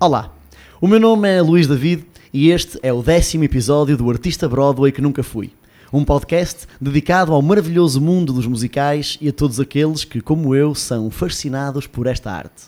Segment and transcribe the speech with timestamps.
[0.00, 0.32] Olá,
[0.80, 4.92] o meu nome é Luís David e este é o décimo episódio do Artista Broadway
[4.92, 5.50] que Nunca Fui.
[5.92, 10.72] Um podcast dedicado ao maravilhoso mundo dos musicais e a todos aqueles que, como eu,
[10.72, 12.66] são fascinados por esta arte.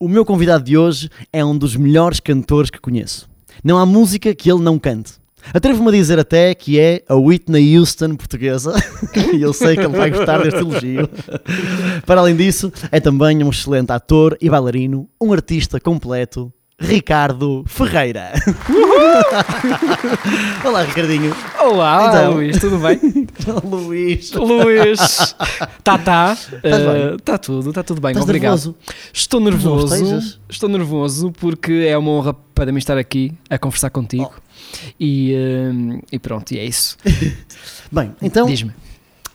[0.00, 3.28] O meu convidado de hoje é um dos melhores cantores que conheço.
[3.62, 5.12] Não há música que ele não cante.
[5.54, 8.74] Atrevo-me a dizer até que é a Whitney Houston portuguesa,
[9.34, 11.08] e eu sei que ele vai gostar deste elogio.
[12.04, 18.32] Para além disso, é também um excelente ator e bailarino, um artista completo, Ricardo Ferreira.
[20.62, 21.34] Olá, Ricardinho.
[21.58, 22.34] Olá, Então.
[22.34, 23.00] Luís, tudo bem?
[23.64, 24.30] Luís.
[24.32, 25.34] Luís,
[25.82, 27.14] tá, tá, bem?
[27.16, 28.50] está tudo, está tudo bem, Estás obrigado.
[28.52, 28.76] nervoso?
[29.10, 34.34] Estou nervoso, estou nervoso porque é uma honra para mim estar aqui a conversar contigo
[35.00, 36.98] e, eh, e pronto, e é isso.
[37.90, 38.72] Bem, então Diz-me.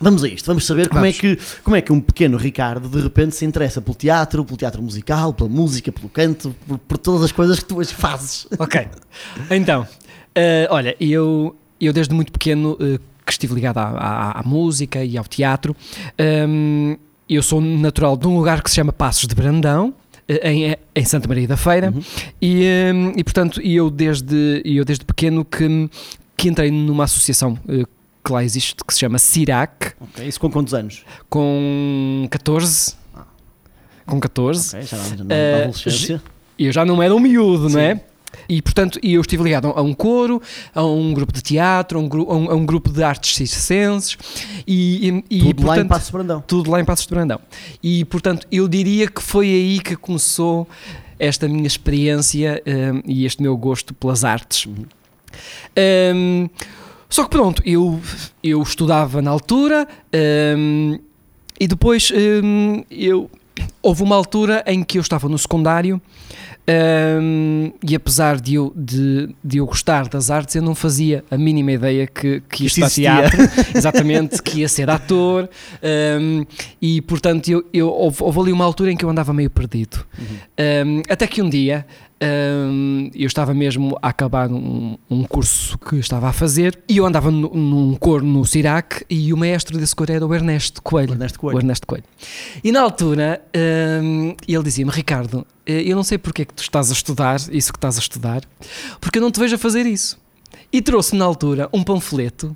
[0.01, 0.45] Vamos a isto.
[0.47, 1.19] Vamos saber como é, Vamos.
[1.19, 4.81] que, como é que um pequeno Ricardo de repente se interessa pelo teatro, pelo teatro
[4.81, 8.47] musical, pela música, pelo canto, por, por todas as coisas que tu hoje fazes.
[8.59, 8.87] Ok,
[9.49, 9.87] então,
[10.35, 15.03] eh, olha, eu, eu desde muito pequeno eh, que estive ligado à, à- à música
[15.03, 15.75] e ao teatro,
[16.17, 16.95] ehm,
[17.29, 19.93] eu sou natural de um lugar que se chama Passos de Brandão,
[20.27, 22.01] eh, em, em Santa Maria da Feira, Uhum.
[22.41, 25.89] e, ehm, e portanto eu desde, eu desde pequeno que,
[26.35, 27.57] que entrei numa associação
[28.23, 31.03] que lá existe, que se chama CIRAC, Ok, isso com quantos anos?
[31.29, 33.23] com 14, Ah.
[34.05, 36.21] com 14, Ok, já na, na Eh, adolescência.
[36.57, 37.75] e eu já não era um miúdo, Sim.
[37.75, 38.01] não é?
[38.47, 40.41] E portanto eu estive ligado a um coro,
[40.73, 43.35] a um grupo de teatro, a um, gru- a um- a um grupo de artes
[43.35, 44.17] circenses
[44.65, 46.43] e, e, e, Tudo lá em portanto, Passo Brandão.
[46.47, 47.41] tudo lá em Passos de Brandão.
[47.83, 50.65] E portanto eu diria que foi aí que começou
[51.19, 54.65] esta minha experiência hum, e este meu gosto pelas artes.
[54.65, 54.85] Uhum.
[57.11, 57.99] Só que pronto, eu,
[58.41, 59.85] eu estudava na altura
[60.57, 60.97] hum,
[61.59, 63.29] e depois hum, eu,
[63.83, 66.01] houve uma altura em que eu estava no secundário
[67.21, 71.37] hum, e apesar de eu, de, de eu gostar das artes, eu não fazia a
[71.37, 73.29] mínima ideia que, que estudar existia.
[73.29, 73.39] teatro,
[73.75, 75.49] exatamente, que ia ser ator
[76.17, 76.45] hum,
[76.81, 80.05] e portanto eu, eu, houve, houve ali uma altura em que eu andava meio perdido.
[80.57, 81.85] Um, até que um dia
[82.21, 87.05] um, eu estava mesmo a acabar um, um curso que estava a fazer e eu
[87.05, 91.13] andava nu- num coro no Cirac e o maestro desse coro era o Ernesto Coelho.
[91.13, 91.59] Ernesto O Coelho.
[91.59, 92.03] Ernesto Coelho.
[92.63, 93.41] E na altura
[94.03, 97.39] um, ele dizia-me: Ricardo, eh, eu não sei porque é que tu estás a estudar
[97.51, 98.41] isso que estás a estudar,
[98.99, 100.19] porque eu não te vejo a fazer isso.
[100.71, 102.55] E trouxe-me na altura um panfleto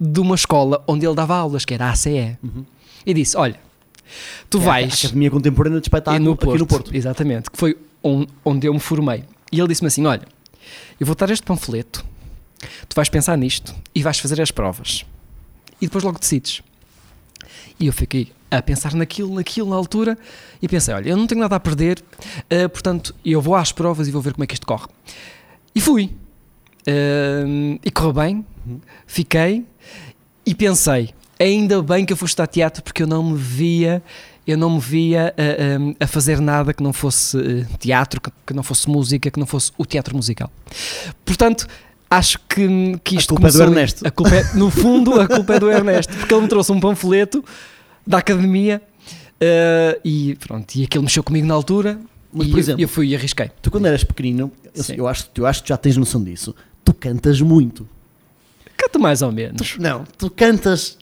[0.00, 2.38] de uma escola onde ele dava aulas, que era a ACE.
[2.42, 2.64] Uhum.
[3.04, 3.56] E disse: Olha,
[4.48, 4.94] tu É a vais.
[5.04, 6.94] Academia Contemporânea de Espetáculo no aqui no Porto.
[6.94, 9.24] Exatamente, que foi onde eu me formei.
[9.52, 10.26] E ele disse-me assim: Olha,
[10.98, 12.04] eu vou dar este panfleto,
[12.88, 15.04] tu vais pensar nisto e vais fazer as provas.
[15.80, 16.62] E depois logo decides.
[17.78, 20.18] E eu fiquei a pensar naquilo, naquilo na altura
[20.60, 22.02] e pensei: Olha, eu não tenho nada a perder,
[22.48, 24.86] eh, portanto, eu vou às provas e vou ver como é que isto corre.
[25.74, 26.10] E fui.
[26.86, 28.80] Ehm, e correu bem, Uhum.
[29.06, 29.64] fiquei
[30.46, 34.02] e pensei: ainda bem que eu fui estudar teatro porque eu não me via
[34.50, 38.30] eu não me via a, a- a fazer nada que não fosse eh, teatro, que,
[38.46, 40.50] que não fosse música, que não fosse o teatro musical.
[41.24, 41.66] Portanto,
[42.10, 44.06] acho que, que A isto culpa é do Ernesto.
[44.06, 46.80] A culpa é- no fundo, a culpa é do Ernesto, porque ele me trouxe um
[46.80, 47.44] panfleto
[48.06, 48.82] da academia
[49.40, 51.98] eh, e pronto, e aquilo mexeu comigo na altura
[52.32, 53.50] Mas, e por eu- exemplo, eu fui e arrisquei.
[53.62, 56.92] Tu quando eras pequenino, eu, eu acho, eu acho que já tens noção disso, tu
[56.92, 57.88] cantas muito.
[58.76, 59.72] Canto mais ou menos.
[59.72, 60.96] Tu- não, tu cantas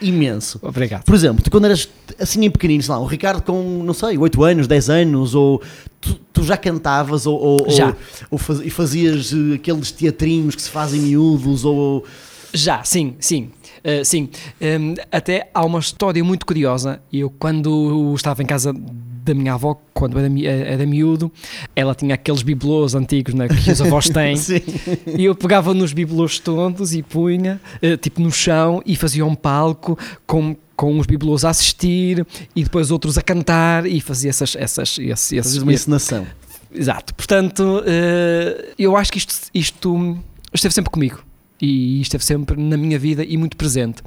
[0.00, 0.58] imenso.
[0.62, 1.04] Obrigado.
[1.04, 1.88] Por exemplo, tu quando eras
[2.18, 5.62] assim em pequenino, sei lá, o Ricardo com, não sei, 8 anos, 10 anos, ou
[6.00, 7.88] tu, tu já cantavas, ou, ou, Já.
[7.88, 7.96] ou-
[8.32, 12.04] ou faz- e fazias eh, aqueles teatrinhos que se fazem miúdos, ou...
[12.52, 13.50] Já, sim, sim.
[13.84, 14.28] Uh, sim,
[14.60, 17.00] Um, até há uma história muito curiosa.
[17.12, 18.74] Eu, quando estava em casa
[19.22, 21.30] da minha avó, quando era, mi- era miúdo,
[21.76, 24.34] ela tinha aqueles bibelôs antigos né, que os avós têm.
[25.18, 29.34] E eu pegava nos bibelôs todos e punha, eh, tipo, no chão e fazia um
[29.34, 32.26] palco com, com os bibelôs a assistir
[32.56, 34.56] e depois outros a cantar e fazia essas...
[34.56, 36.26] essas esse, Fazes uma encenação.
[36.72, 37.14] Exato.
[37.14, 40.18] Portanto, eh, eu acho que isto, isto
[40.54, 41.20] esteve sempre comigo.
[41.62, 44.02] E esteve sempre na minha vida e muito presente.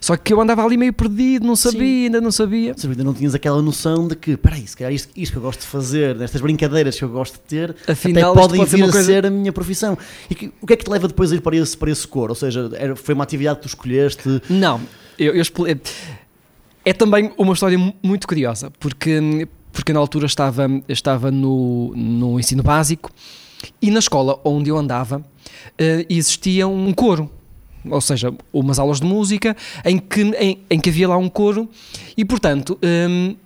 [0.00, 2.04] Só que eu andava ali meio perdido, não sabia, Sim.
[2.04, 2.72] ainda não sabia.
[2.74, 5.42] Seja, ainda não tinhas aquela noção de que, peraí, se calhar isto, isto que eu
[5.42, 8.76] gosto de fazer, nestas brincadeiras que eu gosto de ter, Afinal, até isto podem pode
[8.76, 9.98] vir a ser a minha profissão.
[10.30, 12.08] E que- o que é que te leva depois a ir para esse, para esse
[12.08, 12.30] cor?
[12.30, 14.40] Ou seja, era, foi uma atividade que tu escolheste?
[14.48, 14.80] Não,
[15.18, 15.42] eu, eu
[16.84, 22.38] é também uma história mu- muito curiosa, porque, porque na altura estava, estava no, no
[22.40, 23.10] ensino básico
[23.80, 25.24] e na escola onde eu andava
[25.78, 27.30] eh, existia um coro.
[27.88, 31.68] Ou seja, umas aulas de música em que, em, em que havia lá um coro
[32.16, 33.36] e, portanto, hum,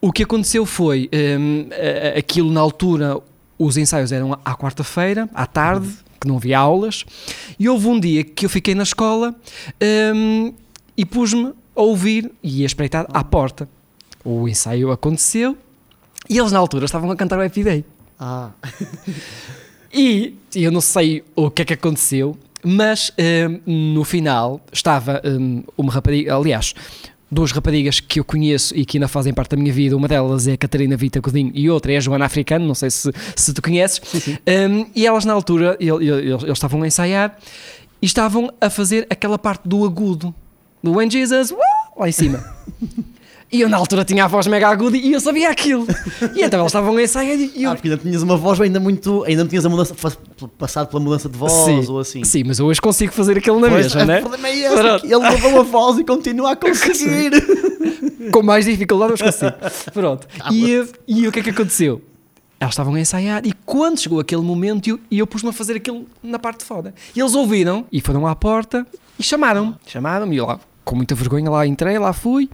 [0.00, 3.18] o que aconteceu foi a- a- aquilo na altura
[3.58, 5.88] os ensaios eram à quarta-feira, à tarde,
[6.20, 7.04] que não havia aulas,
[7.58, 9.34] e houve um dia que eu fiquei na escola
[10.14, 10.52] hum,
[10.96, 13.68] e pus-me a ouvir e a espreitar à porta.
[14.24, 15.56] O ensaio aconteceu
[16.28, 17.84] e eles na altura estavam a cantar o Happy Day.
[18.20, 18.50] Ah,
[19.92, 23.10] E eu não sei o que é que aconteceu, mas
[23.66, 26.74] hum, no final estava hum, uma rapariga, aliás,
[27.30, 29.96] duas raparigas que eu conheço e que ainda fazem parte da minha vida.
[29.96, 32.90] Uma delas é a Catarina Vita Godinho e outra é a Joana Africano, não sei
[32.90, 34.00] se, se tu conheces.
[34.46, 37.36] Hum, e elas na altura, ele- ele- eles, eles estavam a ensaiar
[38.00, 40.32] e estavam a fazer aquela parte do agudo,
[40.84, 41.58] do When Jesus, "Woo!"
[41.98, 42.44] lá em cima.
[43.52, 45.84] E eu na altura tinha a voz mega aguda e eu sabia aquilo.
[46.36, 48.78] E então eles estavam a ensaiar e eu, ah, porque ainda tinhas uma voz ainda
[48.78, 49.24] muito.
[49.24, 49.92] Ainda não tinhas a mudança,
[50.56, 52.22] passado pela mudança de voz Sim, ou assim.
[52.22, 54.18] Sim, mas hoje consigo fazer aquilo na Pois, mesma, né?
[54.18, 55.04] O problema é esse, Pronto.
[55.04, 57.30] ele mudou a voz e continua a conseguir.
[58.30, 59.52] Com mais dificuldade, mas consigo.
[59.92, 60.28] Pronto.
[60.52, 62.00] E, e o que é que aconteceu?
[62.60, 65.74] Elas estavam a ensaiar e quando chegou aquele momento eu, e eu pus-me a fazer
[65.76, 66.94] aquilo na parte de fora.
[67.16, 68.86] E eles ouviram e foram à porta
[69.18, 69.74] e chamaram-me.
[69.86, 72.48] Chamaram-me e eu lá, com muita vergonha, lá entrei, lá fui.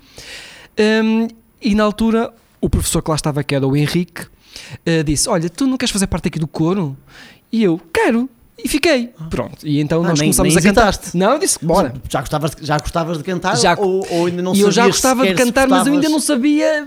[0.78, 1.28] Hum,
[1.60, 4.26] e na altura, o professor que lá estava, que era o Henrique,
[4.84, 6.96] eh, disse: Olha, tu não queres fazer parte aqui do coro?
[7.52, 8.28] E eu, quero.
[8.62, 9.10] E fiquei.
[9.30, 9.66] Pronto.
[9.66, 10.88] E então Ah, nós nem- começamos nem a cantar.
[10.88, 11.16] hesitaste?
[11.16, 11.94] Não, eu disse: Bora.
[12.08, 13.56] Já gostavas, de- já gostavas de cantar?
[13.56, 16.20] Já- ou, ou ainda não e eu já gostava de cantar, mas eu ainda não
[16.20, 16.86] sabia.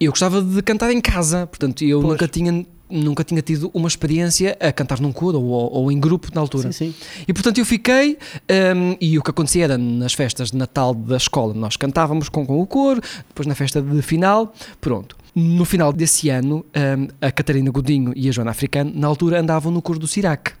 [0.00, 2.12] Eu gostava de cantar em casa, portanto, eu Pois.
[2.12, 6.28] nunca tinha, nunca tinha tido uma experiência a cantar num coro ou, ou em grupo
[6.34, 6.72] na altura.
[6.72, 6.94] Sim, sim.
[7.26, 8.18] E portanto eu fiquei,
[8.76, 12.46] hum, e o que acontecia era nas festas de Natal da escola, nós cantávamos com,
[12.46, 15.16] com o coro, depois na festa de final, pronto.
[15.34, 19.72] No final desse ano, hum, a Catarina Godinho e a Joana Africano, na altura, andavam
[19.72, 20.52] no coro do Sirac.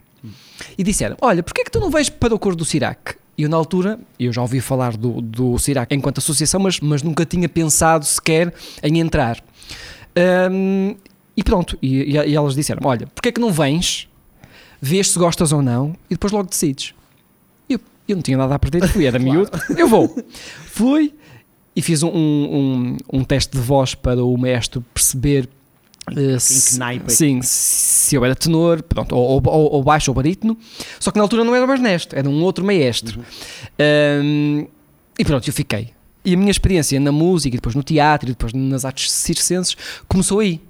[0.76, 3.14] E disseram, olha, porquê é que tu não vais para o coro do Sirac?
[3.36, 7.02] E eu na altura, eu já ouvi falar do, do Sirac enquanto associação, mas, mas
[7.02, 8.52] nunca tinha pensado sequer
[8.82, 9.42] em entrar.
[10.50, 10.94] Hum,
[11.36, 14.08] e pronto, e, e- e elas disseram, olha, porquê é que não vens
[14.80, 16.94] vês se gostas ou não e depois logo decides.
[17.68, 20.14] Eu, eu não tinha nada a perder, fui, era miúdo, eu vou.
[20.66, 21.14] Fui
[21.74, 25.48] e fiz um, um, um teste de voz para o maestro perceber
[26.14, 26.78] eh, se,
[27.08, 30.56] sim, se eu era tenor, pronto, ou, ou, ou baixo ou barítono,
[31.00, 33.20] só que na altura não era o Ernesto, era um outro maestro.
[33.80, 34.66] Um,
[35.18, 35.90] e pronto, eu fiquei.
[36.24, 39.76] E a minha experiência na música, e depois no teatro, e depois nas artes circenses,
[40.08, 40.60] começou aí.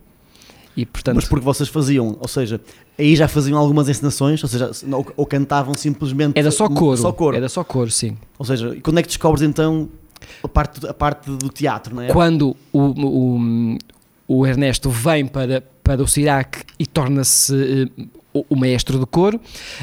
[0.77, 2.61] E portanto, Mas porque vocês faziam, ou seja,
[2.99, 6.39] aí já faziam algumas encenações, ou seja, ou, ou cantavam simplesmente.
[6.39, 6.97] era só coro.
[6.97, 7.37] Só coro.
[7.37, 8.17] Era só coro, sim.
[8.39, 9.89] Ou seja, e quando é que descobres então
[10.43, 12.09] a parte, a parte do teatro, não é?
[12.09, 13.79] Quando o, o,
[14.27, 17.55] o Ernesto vem para, para o Sirac e torna-se
[17.99, 19.41] eh, o, maestro do coro,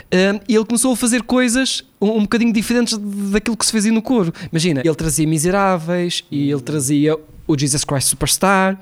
[0.10, 2.98] eh, ele começou a fazer coisas um, um bocadinho diferentes
[3.32, 4.34] daquilo que se fazia no coro.
[4.52, 7.18] Imagina, ele trazia Miseráveis e ele trazia
[7.48, 8.80] o Jesus Christ Superstar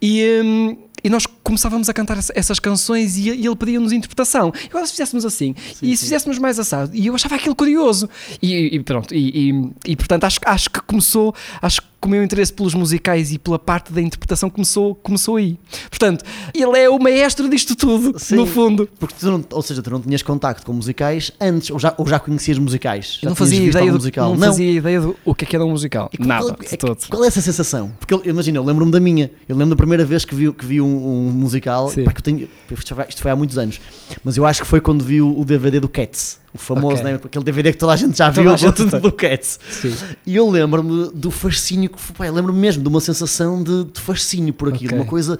[0.00, 0.76] e.
[1.02, 4.52] e nós começávamos a cantar essa- essas canções e, ele pedia-nos interpretação.
[4.64, 8.08] E agora se fizéssemos assim, e se fizéssemos mais assado, e eu achava aquilo curioso.
[8.42, 12.22] E, e pronto, e, e- e, portanto acho, acho que começou, acho que o meu
[12.24, 15.58] interesse pelos musicais e pela parte da interpretação começou, começou aí.
[15.90, 18.36] Portanto, ele é o maestro disto tudo, Sim.
[18.36, 18.88] no fundo.
[18.98, 22.06] Porque tu não, ou seja, tu não tinhas contacto com musicais antes, ou já, ou
[22.06, 23.18] já conhecias musicais?
[23.22, 24.30] Já não fazia ideia, do, musical?
[24.34, 26.08] não fazia ideia do o que é que era um musical.
[26.12, 26.98] E qual- Nada, qual, é, todo.
[27.08, 27.92] qual é essa sensação?
[28.00, 29.30] Porque eu, imagina, eu lembro-me da minha.
[29.48, 31.90] Eu lembro da primeira vez que vi, que vi um, um musical.
[31.90, 32.04] Sim.
[32.04, 33.80] pá, que eu tenho, isto, foi, isto foi há muitos anos.
[34.24, 36.39] Mas eu acho que foi quando vi o, o DVD do Cats.
[36.52, 37.04] O famoso, Ok.
[37.04, 37.20] né?
[37.24, 39.60] aquele DVD que toda a gente já Toda viu a gente do, Cats.
[39.70, 39.94] Sim.
[40.26, 42.28] E eu lembro-me do fascínio que foi.
[42.30, 44.88] lembro-me mesmo de uma sensação de, de fascínio por aquilo.
[44.92, 44.98] Ok.
[44.98, 45.38] Uma coisa.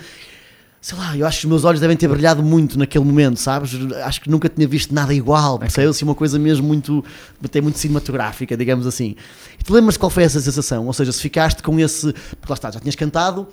[0.80, 3.72] Sei lá, eu acho que os meus olhos devem ter brilhado muito naquele momento, sabes?
[4.04, 5.90] Acho que nunca tinha visto nada igual, percebes?
[5.90, 7.04] Assim, uma coisa mesmo muito,
[7.44, 9.14] até muito cinematográfica, digamos assim.
[9.58, 10.86] E tu lembras qual foi essa sensação?
[10.86, 12.12] Ou seja, se ficaste com esse.
[12.12, 13.46] Porque lá está, já tinhas cantado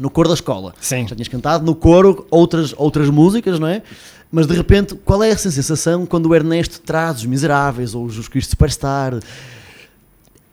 [0.00, 1.06] no coro da escola, Sim.
[1.06, 3.82] já tinhas cantado no coro outras, outras músicas, não é?
[4.30, 8.12] Mas de repente, qual é essa sensação quando o Ernesto traz os Miseráveis ou os
[8.12, 9.18] Jesus Cristo Superstar?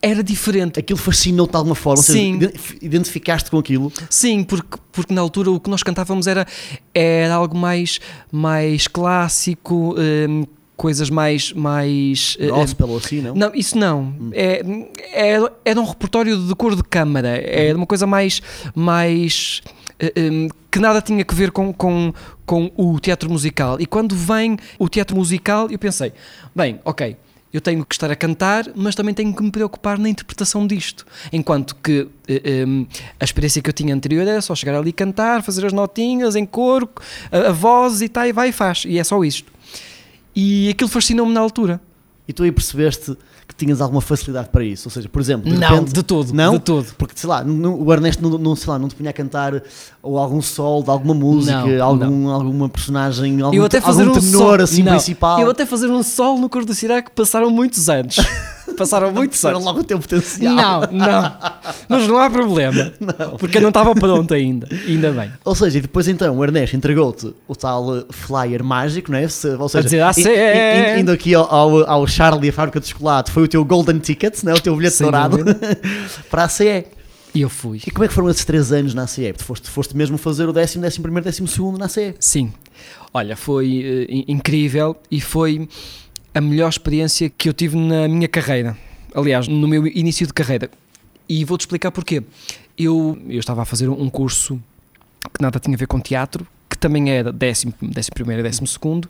[0.02, 0.80] Era diferente.
[0.80, 2.02] Aquilo fascinou-te de alguma forma?
[2.02, 2.36] Seja, Sim.
[2.36, 3.92] iden- identificaste com aquilo?
[4.10, 6.46] Sim, porque, porque na altura o que nós cantávamos era,
[6.94, 8.00] era algo mais,
[8.32, 10.46] mais clássico, hum,
[10.78, 11.52] coisas mais.
[11.54, 13.34] mais eh, Gospel ou assim, não?
[13.34, 14.14] Não, isso não.
[14.32, 14.62] É,
[15.12, 17.30] é, era um repertório de cor de câmara.
[17.44, 18.42] Era uma coisa mais.
[18.76, 19.76] mais hum,
[20.72, 22.14] que nada tinha que ver com, com,
[22.46, 23.80] com o teatro musical.
[23.80, 26.14] E quando vem o teatro musical, eu pensei:
[26.54, 27.18] bem, ok.
[27.54, 31.06] Eu tenho que estar a cantar, mas também tenho que me preocupar na interpretação disto.
[31.32, 32.86] Enquanto que eh, hum,
[33.18, 36.46] a experiência que eu tinha anterior era só chegar ali cantar, fazer as notinhas em
[36.46, 36.90] coro,
[37.32, 38.84] a, a voz e tal, e vai e faz.
[38.86, 39.54] E é só isto.
[40.36, 41.80] E aquilo fascinou-me na altura.
[42.28, 43.16] E tu aí percebeste
[43.48, 44.88] que tinhas alguma facilidade para isso?
[44.88, 46.54] Ou seja, por exemplo, de não, repente, de todo, Não?
[46.54, 46.88] de todo.
[46.98, 49.62] porque sei lá, não- o Ernesto não, não, sei lá, não te punha a cantar
[50.02, 54.18] ou algum sol de alguma música, Não, algum, alguma personagem, algum, eu até fazer algum
[54.18, 55.40] um tenor sol, assim não, principal.
[55.40, 58.16] Eu até fazer um sol no Cor do Sirac passaram muitos anos.
[58.76, 59.66] passaram muitos Era anos.
[59.66, 60.56] logo o teu potencial.
[60.56, 61.38] Não, não.
[61.90, 62.92] Mas não há problema.
[63.40, 64.68] Porque eu não estava pronto ainda.
[64.88, 65.32] Ainda bem.
[65.44, 69.28] Ou seja, e depois então o Ernesto entregou-te o tal eh, flyer mágico, não é?
[69.28, 72.50] Se- ou seja, dizer, "Ah, in- sim." in- in- indo aqui ao, ao, ao Charlie,
[72.50, 74.56] a fábrica de chocolate, foi o teu golden ticket, não é?
[74.56, 75.38] o teu bilhete Sem dourado
[76.30, 76.86] para a CE.
[77.34, 77.82] E eu fui.
[77.86, 79.34] E como é que foram esses três anos na CE?
[79.34, 82.16] Tu foste, foste mesmo fazer o décimo, décimo primeiro, décimo segundo na CE.
[82.20, 82.54] Sim.
[83.14, 85.68] Olha, foi in- incrível e foi
[86.36, 88.78] a melhor experiência que eu tive na minha carreira.
[89.16, 90.70] Aliás, no meu início de carreira.
[91.30, 92.22] E vou-te explicar porquê.
[92.78, 94.62] Eu, eu estava a fazer um curso
[95.34, 98.68] que nada tinha a ver com teatro, que também era décimo, décimo primeiro e décimo
[98.68, 99.10] segundo,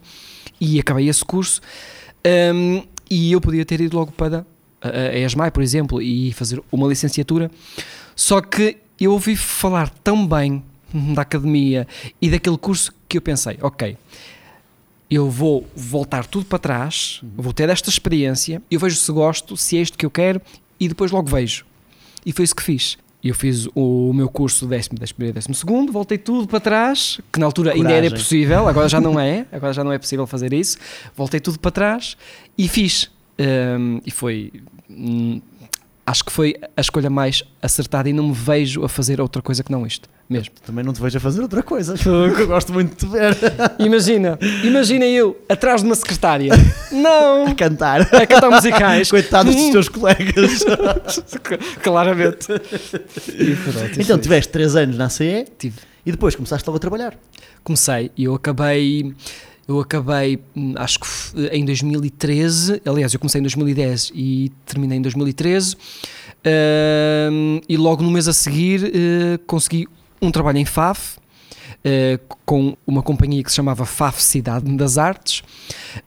[0.61, 1.61] e acabei esse curso.
[2.53, 4.45] hum, e eu podia ter ido logo para
[4.81, 7.49] a ESMAI, por exemplo, e fazer uma licenciatura.
[8.15, 10.63] Só que eu ouvi falar tão bem
[10.93, 11.87] da academia
[12.21, 13.97] e daquele curso que eu pensei, ok,
[15.09, 19.77] eu vou voltar tudo para trás, vou ter esta experiência, eu vejo se gosto, se
[19.77, 20.41] é isto que eu quero
[20.79, 21.65] e depois logo vejo.
[22.25, 22.97] E foi isso que fiz.
[23.23, 27.47] Eu fiz o meu curso décimo, décimo décimo segundo, voltei tudo para trás, que na
[27.47, 28.17] altura ainda era Coragem.
[28.17, 30.77] possível, agora já não é, agora já não é possível fazer isso.
[31.15, 32.15] Voltei tudo para trás
[32.55, 33.09] e fiz.
[33.39, 34.51] Hum, e foi.
[36.05, 39.63] Acho que foi a escolha mais acertada e não me vejo a fazer outra coisa
[39.63, 40.53] que não isto, mesmo.
[40.65, 43.35] Também não te vejo a fazer outra coisa, que eu gosto muito de te ver
[43.79, 46.53] Imagina, imagina eu atrás de uma secretária.
[46.91, 47.47] Não!
[47.47, 48.01] a cantar.
[48.01, 49.09] A cantar musicais.
[49.09, 50.63] Coitados dos teus colegas.
[51.81, 52.47] Claramente.
[53.33, 55.79] E pronto, então, tiveste três anos na CE tive.
[56.05, 57.15] e depois começaste logo a trabalhar.
[57.63, 59.13] comecei e eu acabei
[59.67, 61.07] eu acabei hum, acho que
[61.51, 65.75] em 2013 aliás eu comecei em 2010 e terminei em 2013
[67.31, 69.87] hum, e logo no mês a seguir eh, consegui
[70.21, 71.17] um trabalho em FAF
[71.83, 75.43] eh, com uma companhia que se chamava FAF Cidade das Artes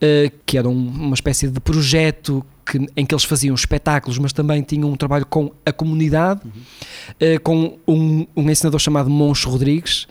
[0.00, 4.32] eh, que era um- uma espécie de projeto que, em que eles faziam espetáculos mas
[4.32, 6.40] também tinham um trabalho com a comunidade
[7.18, 10.06] eh, com um, um ensinador chamado Moncho Rodrigues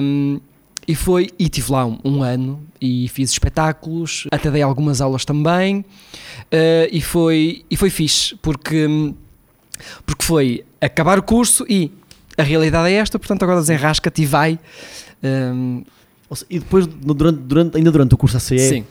[0.00, 0.40] um,
[0.88, 5.22] e foi, e tive lá um, um ano e fiz espetáculos, até dei algumas aulas
[5.22, 5.84] também, uh,
[6.90, 9.12] e, foi, e foi fixe, porque,
[10.06, 11.92] porque foi acabar o curso e
[12.38, 14.58] a realidade é esta, portanto agora desenrasca-te e vai.
[15.22, 15.84] Um,
[16.32, 18.84] seja, E depois, durante, durante- ainda durante o curso a CE, sim,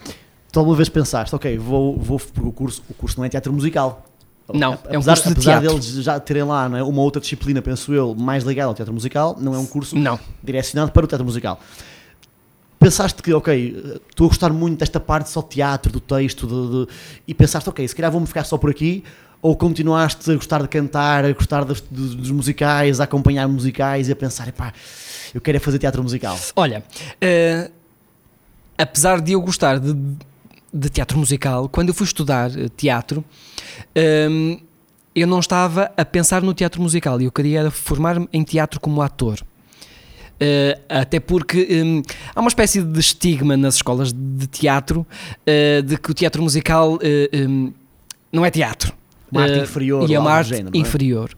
[0.51, 3.51] tu alguma vez pensaste, ok, vou, vou porque o curso, o curso não é teatro
[3.51, 4.05] musical.
[4.53, 5.69] Não, Apesar- é um curso de apesar teatro.
[5.69, 9.35] deles já terem lá é, uma outra disciplina, penso eu, mais ligada ao teatro musical,
[9.39, 11.59] não é um curso não, direcionado para o teatro musical.
[12.79, 16.93] Pensaste que, ok, estou a gostar muito desta parte só teatro, do texto, de, de-
[17.27, 19.03] e pensaste, ok, se calhar vou-me ficar só por aqui,
[19.41, 24.11] ou continuaste a gostar de cantar, a gostar dos, dos- musicais, a acompanhar musicais e
[24.11, 24.71] a pensar, epá,
[25.33, 26.37] eu quero é fazer teatro musical.
[26.55, 26.83] Olha,
[27.19, 27.69] eh,
[28.77, 29.93] apesar de eu gostar de,
[30.77, 33.23] de teatro musical, quando eu fui estudar eh, teatro,
[33.95, 34.57] ehm,
[35.15, 39.39] eu não estava a pensar no teatro musical, eu queria formar-me em teatro como ator.
[40.39, 42.03] Eh, até porque hum,
[42.35, 45.05] há uma espécie de estigma nas escolas de teatro
[45.45, 47.73] eh, de que o teatro musical eh, hum,
[48.31, 48.93] não é teatro.
[49.31, 50.79] Uma arte inferior e é uma arte género, é?
[50.79, 51.35] inferior.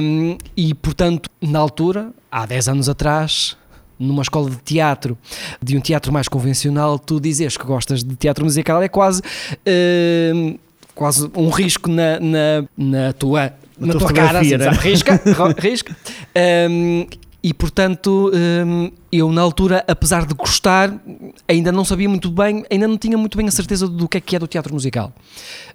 [0.00, 3.58] Um, e portanto, na altura, há 10 anos atrás,
[3.98, 5.16] numa escola de teatro,
[5.62, 9.22] de um teatro mais convencional, tu dizes que gostas de teatro musical é quase,
[10.34, 10.58] um,
[10.94, 14.70] quase um risco na, na, na tua, Na na tua tua cara, assim, né?
[14.70, 15.20] risca,
[15.58, 15.96] risca.
[16.70, 17.06] Um,
[17.42, 20.94] e portanto, um, eu na altura, apesar de gostar,
[21.46, 24.20] ainda não sabia muito bem, ainda não tinha muito bem a certeza do que é
[24.20, 25.12] que é do teatro musical.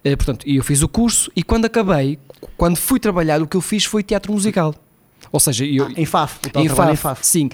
[0.03, 2.17] Eh, portanto, eu fiz o curso e quando acabei,
[2.57, 4.73] quando fui trabalhar, o que eu fiz foi teatro musical.
[5.31, 7.23] Ou seja, eu, Ah, em FAF, em Faf, em FAF.
[7.23, 7.49] sim,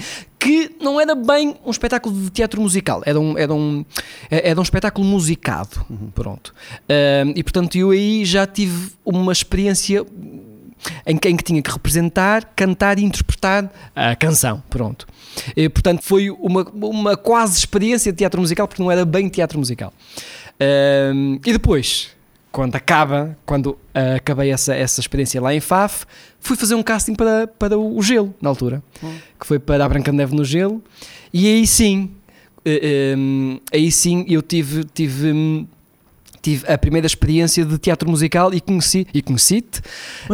[0.45, 3.83] que não era bem um espetáculo de teatro musical, era um, era um,
[4.29, 6.11] era um espetáculo musicado, Uhum.
[6.13, 6.53] pronto.
[6.87, 10.05] Ahm, e portanto eu aí já tive uma experiência
[11.07, 15.07] em que, em que tinha que representar, cantar e interpretar a canção, pronto.
[15.57, 19.57] E, portanto foi uma, uma quase experiência de teatro musical, porque não era bem teatro
[19.57, 19.91] musical.
[20.59, 22.09] Ahm, e depois,
[22.55, 26.05] quando acaba, quando ah, acabei essa, essa experiência lá em Faf,
[26.39, 28.81] fui fazer um casting para, para o Gelo, na altura,
[29.37, 30.81] que foi para a Branca de Neve no Gelo,
[31.33, 32.11] e aí sim,
[32.63, 35.67] eh, em, aí sim eu tive, tive, hum,
[36.45, 39.81] tive a primeira experiência de teatro musical e conheci e conheci-te.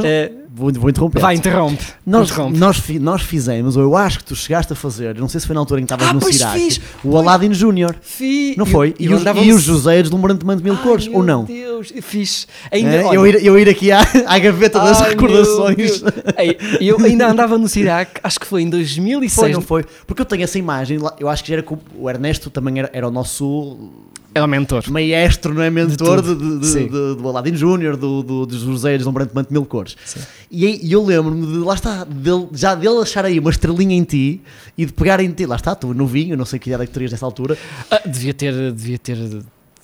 [0.04, 1.22] Eh, Vou, vou interromper.
[1.22, 1.82] vai, interrompe.
[2.06, 2.58] Nós, interrompe.
[2.60, 5.48] nós, fi- nós fizemos, ou eu acho que tu chegaste a fazer, não sei se
[5.48, 6.20] foi na altura em que estavas Ah, no
[6.60, 7.96] fiz, o Aladdin Júnior.
[8.02, 8.94] Fi- Não eu- foi?
[9.00, 11.44] E, eu os, e os José deslumbrantemente de mil Ai, cores, ou meu não?
[11.46, 12.48] Deus, eu fiz.
[12.70, 16.04] Ainda, É, olha, eu, ir, eu ir aqui à, à gaveta das ai, meu recordações.
[16.38, 19.34] Ei, eu ainda andava no Sirac, acho que foi em 2006.
[19.34, 19.86] Foi, não foi?
[20.06, 22.90] Porque eu tenho essa imagem, eu acho que já era com o Ernesto também era,
[22.92, 23.90] era o nosso
[24.34, 24.84] Era o mentor.
[24.90, 25.70] maestro, não é?
[25.70, 26.84] Mentor de, de- Sim.
[26.88, 29.96] de- do Aladdin Júnior, do, do, do José deslumbrantemente de mil cores.
[30.06, 30.22] Sim.
[30.50, 34.04] E, e eu lembro-me de, lá está, dele, já dele achar aí uma estrelinha em
[34.04, 34.42] ti
[34.78, 36.94] e de pegar em ti, lá está, tu novinho, não sei que idade é que
[36.94, 37.58] terias nessa altura,
[37.90, 39.18] Ah, devia ter, devia ter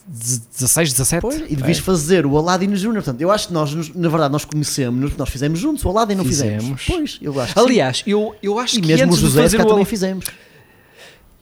[0.08, 1.22] 16, 17.
[1.22, 3.04] Pois, e devias fazer o Aladdin Júnior.
[3.04, 6.24] Portanto, eu acho que nós, na verdade, nós conhecemos, nós fizemos juntos, o Aladdin não
[6.24, 6.63] fizemos.
[6.63, 6.84] Fizemos.
[6.88, 7.60] Pois, eu acho.
[7.60, 9.82] Aliás, eu, eu acho e que mesmo o antes de José fazer cá o também
[9.84, 9.86] Al-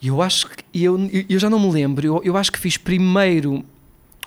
[0.06, 0.98] Eu acho que eu,
[1.30, 2.06] eu- já não me lembro.
[2.06, 3.64] Eu, eu acho que fiz primeiro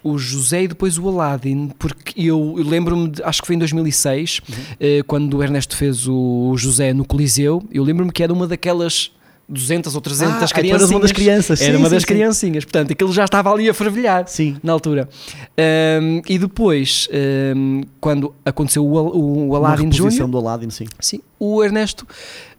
[0.02, 4.40] o José e depois o Aladdin, porque eu, eu lembro-me, acho que foi em 2006,
[4.48, 4.54] Uhum.
[4.80, 7.62] eh, quando o Ernesto fez o José no Coliseu.
[7.72, 9.10] Eu lembro-me que era uma daquelas
[9.48, 10.90] 200 ou 300 Ah, crianças.
[10.90, 11.60] uma das crianças.
[11.60, 12.06] Era sim, uma sim, das sim.
[12.06, 14.24] criancinhas, portanto, aquilo já estava ali a fervilhar
[14.62, 15.08] na altura.
[15.56, 20.84] Ahm, e depois, ahm, quando aconteceu o, o Uma Aladdin Júnior, do Aladdin, sim.
[21.00, 22.06] sim, o Ernesto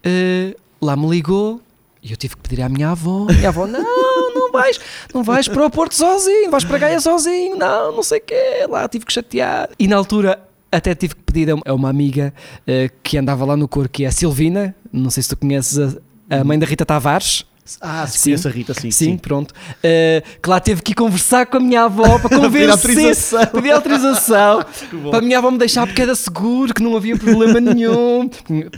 [0.04, 1.62] eh, lá me ligou
[2.02, 3.26] e eu tive que pedir à minha avó.
[3.26, 4.80] Minha avó, não, não vais,
[5.14, 8.66] não vais para o Porto sozinho, vais para Gaia sozinho, não, não sei o quê.
[8.70, 9.70] Lá tive que chatear.
[9.78, 10.40] E na altura
[10.72, 12.34] até tive que pedir a a uma amiga
[12.66, 15.98] eh, que andava lá no cor, que é a Silvina, não sei se tu conheces
[16.30, 17.46] a, a mãe da Rita Tavares.
[17.82, 18.50] Ah, se Sim.
[18.50, 18.92] Rita, sim.
[18.92, 19.54] Sim, pronto.
[19.84, 23.46] Eh, que lá teve que ir conversar com a minha avó para convencer, autorização.
[23.48, 24.64] pedir autorização
[25.10, 28.30] para a minha avó me deixar porque era seguro, que não havia problema nenhum.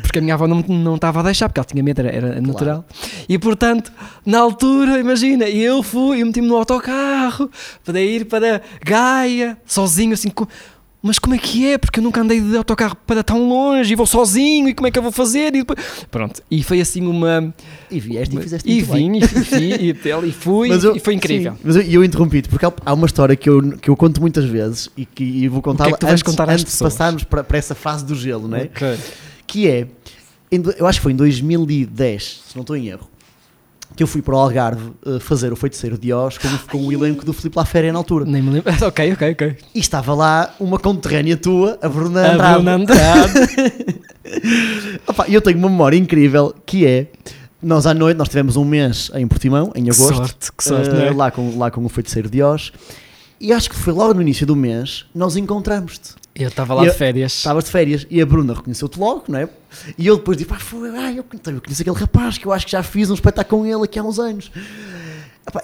[0.01, 2.41] Porque a minha avó não, não estava a deixar, porque ela tinha medo, era, era
[2.41, 2.86] natural.
[3.29, 3.91] E portanto,
[4.25, 7.50] na altura, imagina, eu fui, eu meti-me no autocarro
[7.85, 10.29] para ir para Gaia, sozinho, assim.
[10.29, 10.48] com-
[11.03, 11.77] Mas como é que é?
[11.79, 14.92] Porque eu nunca andei de autocarro para tão longe e vou sozinho e como é
[14.92, 15.48] que eu vou fazer?
[15.55, 15.79] E depois...
[16.11, 17.51] Pronto, e foi assim uma.
[17.90, 19.11] E vieste e fizeste E muito bem.
[19.11, 21.53] vim, e, fui, e, tel- e fui, Mas eu- e foi incrível.
[21.53, 24.46] sim, mas eu, eu interrompi-te porque há, uma história que eu, que eu conto muitas
[24.46, 26.74] vezes e que e vou contar que é que tu vais antes, contar às antes
[26.77, 28.64] de passarmos para, para essa fase do gelo, não é?
[28.66, 28.98] Ok.
[29.48, 29.87] Que é,
[30.77, 33.09] eu acho que foi em 2010, se não estou em erro,
[33.96, 36.88] que eu fui para o Algarve eh, fazer o Feiticeiro de Oz com, o- com
[36.88, 38.25] o elenco do Filipe Laféria na altura.
[38.25, 38.72] Nem me lembro.
[38.86, 39.58] Ok, ok, ok.
[39.75, 42.54] E estava lá uma conterrânea tua, a Bruna A Andrade.
[42.56, 43.34] Bruna Andrade.
[45.08, 47.08] Opa, eu tenho uma memória incrível que é
[47.62, 50.90] nós à noite, nós tivemos um mês em Portimão, em Que agosto, sorte, que sorte,
[50.90, 51.12] não é?
[51.12, 52.72] lá, com, lá com o feiticeiro de Oz,
[53.40, 56.14] e acho que foi logo no início do mês nós encontramos-te.
[56.33, 57.33] Eu estava lá Eu- de férias.
[57.33, 59.50] Estavas de férias e a Bruna reconheceu-te logo, não é?
[59.98, 62.65] E eu depois disse: pá, foi, ah, eu, eu conheço aquele rapaz que eu acho
[62.65, 64.51] que já fiz um espetáculo com ele aqui há uns anos.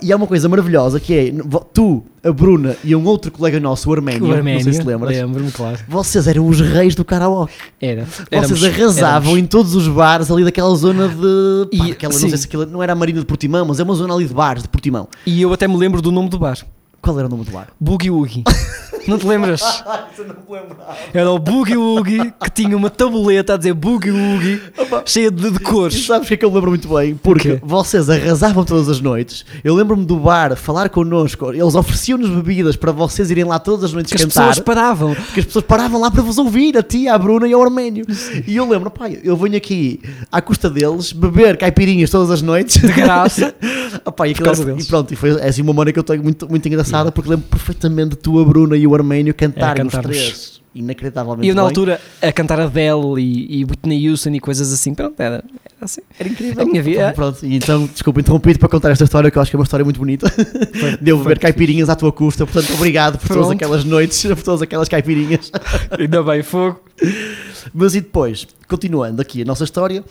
[0.01, 1.32] E há uma coisa maravilhosa que é
[1.71, 4.86] tu, a Bruna e um outro colega nosso, o Arménio, O Arménio, não sei se
[4.88, 5.77] lembras, Lembro-me, claro.
[5.88, 7.53] vocês eram os reis do karaoke.
[7.80, 8.06] Era.
[8.06, 9.38] Vocês Éramos- arrasavam éramos.
[9.38, 11.77] em todos os bares ali daquela zona de.
[11.77, 13.84] Pá, E- aquela, não sei se aquilo não era a Marina de Portimão, mas é
[13.84, 15.08] uma zona ali de bares de Portimão.
[15.25, 16.58] E eu até me lembro do nome do bar.
[16.99, 17.67] Qual era o nome do bar?
[17.80, 18.43] Boogie Woogie.
[19.08, 19.62] Não te lembras?
[20.12, 20.98] Isso eu não me lembrava.
[21.13, 24.62] Era o Boogie Woogie que tinha uma tabuleta a dizer Boogie Woogie
[25.06, 26.06] cheia de, de E cores.
[26.06, 27.15] sabes o que é que eu lembro muito bem?
[27.15, 27.60] Porque quê?
[27.63, 29.46] vocês arrasavam todas as noites.
[29.63, 31.52] Eu lembro-me do bar falar connosco.
[31.52, 34.48] Eles ofereciam-nos bebidas para vocês irem lá todas as noites Que as cantar.
[34.50, 35.15] pessoas paravam.
[35.15, 38.06] Porque as pessoas paravam lá para vos ouvir, a ti, à Bruna e ao Arménio.
[38.46, 40.00] E eu lembro, pai, eu venho aqui
[40.32, 42.78] à custa deles beber caipirinhas todas as noites.
[42.82, 43.54] De graça.
[44.06, 44.86] Opá, e, aquilo deles.
[44.86, 47.30] e pronto, e foi é assim uma memória que eu tenho muito, muito engraçada porque
[47.30, 50.17] lembro perfeitamente de tu, a Bruna e o Arménio cantarem os cantarmos.
[50.17, 50.57] três.
[50.75, 51.47] Inacreditavelmente.
[51.47, 51.69] E eu na bem.
[51.69, 54.93] altura a cantar Adele e, e Whitney Houston e coisas assim.
[54.93, 55.43] Pronto, era, era
[55.81, 56.01] assim.
[56.19, 56.62] Era incrível.
[56.62, 59.49] A minha vida- Pronto, e então, desculpa interrompido para contar esta história, que eu acho
[59.49, 60.31] que é uma história muito bonita.
[61.01, 62.45] de eu beber caipirinhas à tua custa.
[62.45, 63.53] Portanto, obrigado por todas Pronto.
[63.55, 65.51] aquelas noites, por todas aquelas caipirinhas.
[65.97, 66.79] Ainda bem, fogo.
[67.73, 70.03] Mas e depois, continuando aqui a nossa história,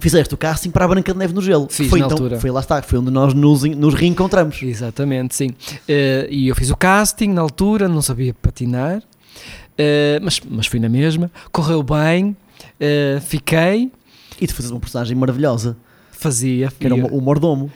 [0.00, 1.68] fizeste o casting para a Branca de Neve no Gelo.
[1.70, 2.40] Fiz foi na então, altura.
[2.40, 4.62] Foi lá está, foi onde nós nos, nos reencontramos.
[4.62, 5.50] Exatamente, sim.
[5.88, 9.02] Eh, e eu fiz o casting na altura, não sabia patinar,
[9.78, 11.30] eh, mas, mas fui na mesma.
[11.50, 12.36] Correu bem,
[12.78, 13.90] eh, fiquei,
[14.40, 15.76] E tu fazes uma personagem maravilhosa,
[16.10, 16.70] fazia.
[16.78, 17.70] que era o, o mordomo.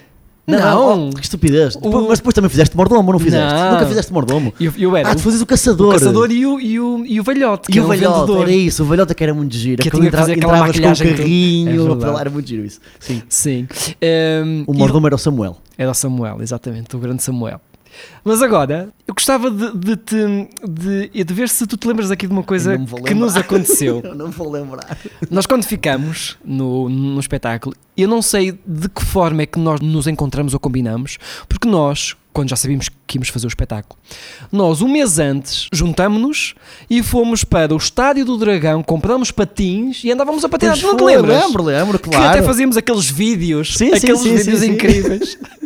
[0.49, 1.09] Não.
[1.09, 1.77] oh, que estupidez.
[1.77, 3.55] O- mas depois também fizeste mordomo, não fizeste?
[3.55, 3.73] Não.
[3.73, 4.53] Nunca fizeste mordomo.
[4.59, 5.91] Eu, eu era Ah, tu fazes o caçador.
[5.91, 8.51] o caçador e o, e o, e o velhote, que E o um velhote, era
[8.51, 9.83] isso, o velhote é que era muito giro.
[9.83, 11.09] Que tinha que fazer aquela entravas com o.
[11.09, 12.21] É carrinho, verdade.
[12.21, 12.81] era muito giro isso.
[12.99, 13.23] Sim.
[13.29, 13.69] Sim.
[14.01, 15.59] Ehm, O e mordomo era o Samuel.
[15.77, 17.61] Era o Samuel, exatamente, o grande Samuel.
[18.25, 22.27] Mas agora, eu gostava de, de, te- de, de ver se tu te lembras aqui
[22.27, 24.01] de uma coisa que nos aconteceu.
[24.05, 24.99] Eu não vou lembrar.
[25.31, 29.81] Nós, quando ficamos no, no espetáculo, eu não sei de que forma é que nós
[29.81, 33.99] nos encontramos ou combinamos, porque nós, quando já sabíamos que íamos fazer o espetáculo.
[34.53, 36.55] Nós, um mês antes, juntámos-nos
[36.89, 40.75] e fomos para o Estádio do Dragão, compramos patins e andávamos a patinar.
[40.79, 41.45] Pois Não te lembras?
[41.45, 42.27] Lembro, lembro, Que claro.
[42.29, 44.73] até fazíamos aqueles vídeos, Sim, aqueles sim, vídeos sim, sim.
[44.73, 45.39] incríveis.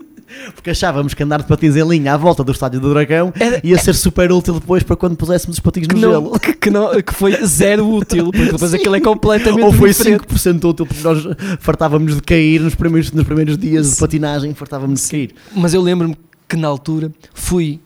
[0.55, 3.61] Porque achávamos que andar de patins em linha à volta do estádio do Dragão Era-
[3.65, 6.41] ia ser super útil depois para quando puséssemos os patins no que, não, gelo.
[6.41, 10.23] que, que não- que foi zero útil, porque depois aquilo é completamente Ou foi diferente.
[10.25, 11.23] 5% útil porque nós
[11.61, 15.35] fartávamos de cair nos primeiros, nos primeiros dias de patinagem, fartávamos de cair.
[15.55, 16.17] Mas eu lembro-me
[16.49, 17.81] que na altura fui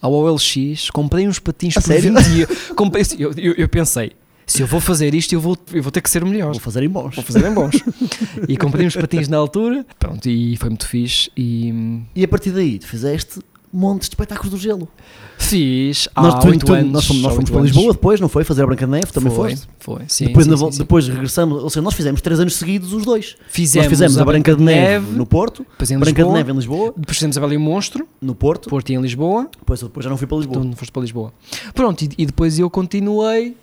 [0.00, 2.14] ao OLX, comprei uns patins A por sério?
[2.14, 3.34] 20 euros.
[3.36, 4.12] Eu, eu pensei,
[4.48, 6.50] se eu vou fazer isto, eu vou, eu vou ter que ser melhor.
[6.52, 7.14] Vou fazer em bons.
[7.14, 7.76] Vou fazer em bons.
[8.48, 11.30] e comprei uns patins na altura, pronto, e foi muito fixe.
[11.36, 13.38] E E a partir daí, fizeste
[13.70, 14.88] montes de espetáculos do gelo.
[15.36, 16.90] fiz há nós, tu- oito tu- anos.
[16.90, 17.70] nós fomos, nós fomos para anos.
[17.70, 18.42] Lisboa depois, não foi?
[18.42, 19.68] Fazer a Branca de Neve, também foi, foste?
[19.78, 20.24] Foi, sim.
[20.28, 23.36] depois, sim, sim, depois regressamos, ou seja, nós fizemos 3 anos seguidos os dois.
[23.50, 26.54] Fizemos, nós fizemos a Branca de Neve, no Porto, depois Branca Lisboa, de Neve em
[26.56, 29.80] Lisboa, depois fizemos a Bela e o Monstro, no Porto, Porto e em Lisboa, depois,
[29.82, 30.60] depois já não fui para Lisboa.
[30.62, 31.32] tu não foste para Lisboa.
[31.74, 33.54] Pronto, e, e depois eu continuei.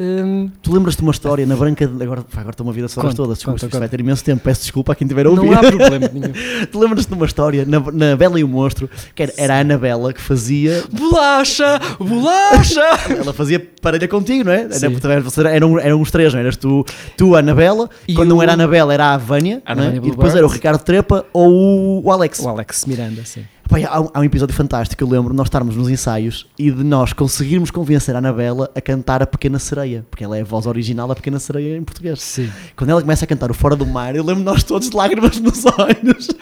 [0.00, 2.02] Hum, Tu lembras-te de uma história na Branca de...
[2.02, 4.62] Agora, agora estou-me a vida Conta, todas, desculpa, conta, isto vai ter imenso tempo, peço
[4.62, 5.46] desculpa a quem tiver a ouvir.
[5.46, 6.32] não há problema nenhum.
[6.70, 9.60] tu lembras-te de uma história na, na Bela e o Monstro, que era, era a
[9.60, 10.82] Anabela que fazia...
[10.90, 11.78] Bolacha!
[11.98, 12.80] Bolacha!
[13.18, 14.68] Ela fazia parelha contigo, não é?
[14.70, 16.42] Era, você era- eram, eram os três, não é?
[16.42, 16.84] eras tu,
[17.16, 19.82] tu a Anabela, E quando não o- era a Anabela era a Vânia, A não
[19.82, 19.86] é?
[19.86, 22.40] Vânia e depois era o Ricardo Trepa ou o, o Alex.
[22.40, 23.42] O Alex Miranda, sim.
[23.70, 26.72] Pá, há, um, há um episódio fantástico, eu lembro de nós estarmos nos ensaios e
[26.72, 30.44] de nós conseguirmos convencer a Anabela a cantar a Pequena Sereia, porque ela é a
[30.44, 32.20] voz original da Pequena Sereia em português.
[32.20, 32.50] Sim.
[32.74, 34.96] Quando ela começa a cantar o Fora do Mar, eu lembro de nós todos de
[34.96, 36.28] lágrimas nos olhos.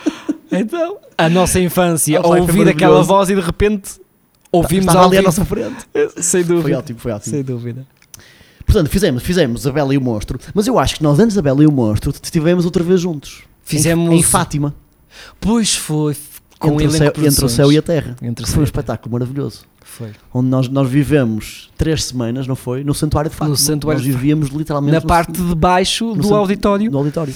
[0.51, 4.01] Então, a nossa infância, foi ouvir aquela voz e de repente
[4.51, 5.77] ouvimos Estava ali à nossa frente.
[6.23, 6.79] Sem Foi dúvida.
[6.79, 7.35] ótimo, foi ótimo.
[7.35, 7.87] Sem dúvida.
[8.65, 11.43] Portanto, fizemos, fizemos a Bela e o Monstro, mas eu acho que nós antes da
[11.43, 13.43] Bela e o Monstro estivemos outra vez juntos.
[13.63, 14.75] Fizemos- Em, em Fátima,
[15.39, 16.17] Pois foi.
[16.59, 18.17] Com entre, o céu, entre o céu e a terra.
[18.21, 19.61] Entre Foi um espetáculo maravilhoso.
[19.85, 20.11] Foi.
[20.35, 22.83] Onde nós, nós vivemos três semanas, não foi?
[22.85, 23.57] No Santuário de Fátima.
[23.57, 26.91] Santuário nós vivíamos literalmente Na no- parte de baixo no do auditório.
[26.91, 27.35] no auditório.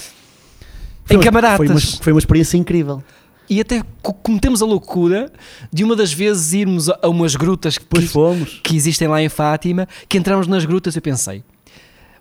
[1.10, 1.56] Em uma- camaradas.
[1.56, 3.02] Foi uma, foi uma experiência incrível.
[3.50, 5.30] E até co- cometemos a loucura
[5.72, 8.60] de uma das vezes irmos a umas grutas que, Depois fomos.
[8.62, 11.42] que existem lá em Fátima, que entramos nas grutas e eu pensei,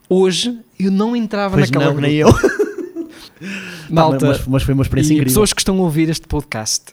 [0.10, 2.08] hoje eu não entrava Pois naquela não, gruta.
[2.08, 2.30] nem eu.
[3.94, 5.32] Malta, mas, mas foi uma experiência e incrível.
[5.32, 6.86] pessoas que estão a ouvir este podcast,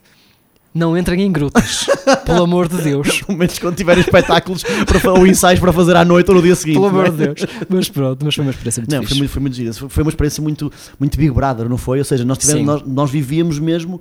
[0.75, 1.87] não entrem em grutas,
[2.27, 3.23] pelo amor de Deus.
[3.23, 6.55] Pelo menos quando tiverem espetáculos para, ou ensaios para fazer à noite ou no dia
[6.55, 6.75] seguinte.
[6.75, 7.09] Pelo não é?
[7.09, 7.47] amor de Deus.
[7.69, 9.15] Mas pronto, mas foi uma experiência muito Não, fixe.
[9.15, 9.89] foi muito, foi muito giro.
[9.89, 11.99] Foi- uma experiência muito, muito Big Brother, não foi?
[11.99, 14.01] Ou seja, nós, tivemos, nós, nós vivíamos mesmo,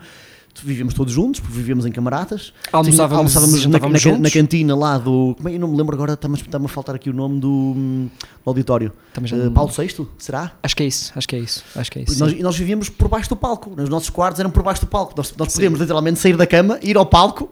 [0.64, 2.54] vivíamos todos juntos, porque vivíamos em camaradas.
[2.72, 5.34] Almoçávamos, Almoçávamos na, na, na cantina lá do.
[5.38, 5.56] Como é?
[5.56, 8.10] Eu não me lembro agora, está-me está-me a faltar aqui o nome do, hum,
[8.44, 8.92] do auditório.
[9.32, 10.52] Não- Paulo VI, será?
[10.62, 12.20] Acho que é isso, acho que é isso, acho que é isso.
[12.20, 13.74] Nós, e nós vivíamos por baixo do palco.
[13.76, 15.14] Os nossos quartos eram por baixo do palco.
[15.18, 17.50] Nós, nós podíamos literalmente sair da cama, ir ao palco,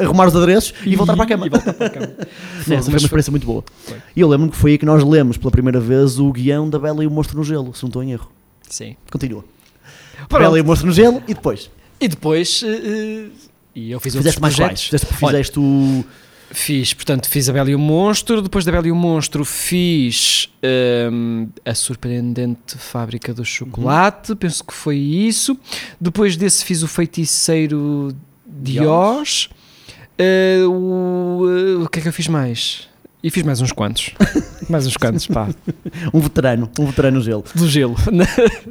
[0.00, 1.46] arrumar- os adereços e, voltar para a cama.
[1.46, 2.06] E para a cama.
[2.68, 3.64] Não, foi uma experiência muito boa.
[3.84, 3.96] Foi.
[4.14, 6.78] E eu lembro-me que foi aí que nós lemos pela primeira vez o guião da
[6.78, 8.30] Bela e o Monstro no Gelo, se não estou em erro.
[8.68, 8.96] Sim.
[9.10, 9.44] Continua.
[10.28, 10.40] Pronto.
[10.42, 11.70] Bela e o Monstro no Gelo e depois.
[12.02, 13.28] E depois, eh,
[13.74, 14.88] e eu fiz Fizeste mais projetos.
[14.88, 15.02] quais?
[15.02, 16.04] Fizeste, Olha, fizeste o.
[16.50, 18.42] Fiz, portanto, fiz a Bela e o Monstro.
[18.42, 20.50] Depois da Bela e o Monstro, fiz
[21.10, 24.34] hum, a surpreendente Fábrica do Chocolate.
[24.34, 25.56] Penso que foi isso.
[25.98, 29.48] Depois desse, fiz o Feiticeiro de Oz.
[30.18, 32.86] Eh, o, eh, o que é que eu fiz mais?
[33.22, 34.10] E fiz mais uns quantos.
[34.68, 35.48] mais uns quantos, pá.
[36.12, 37.44] Um veterano, um veterano no gelo.
[37.54, 37.94] Do gelo.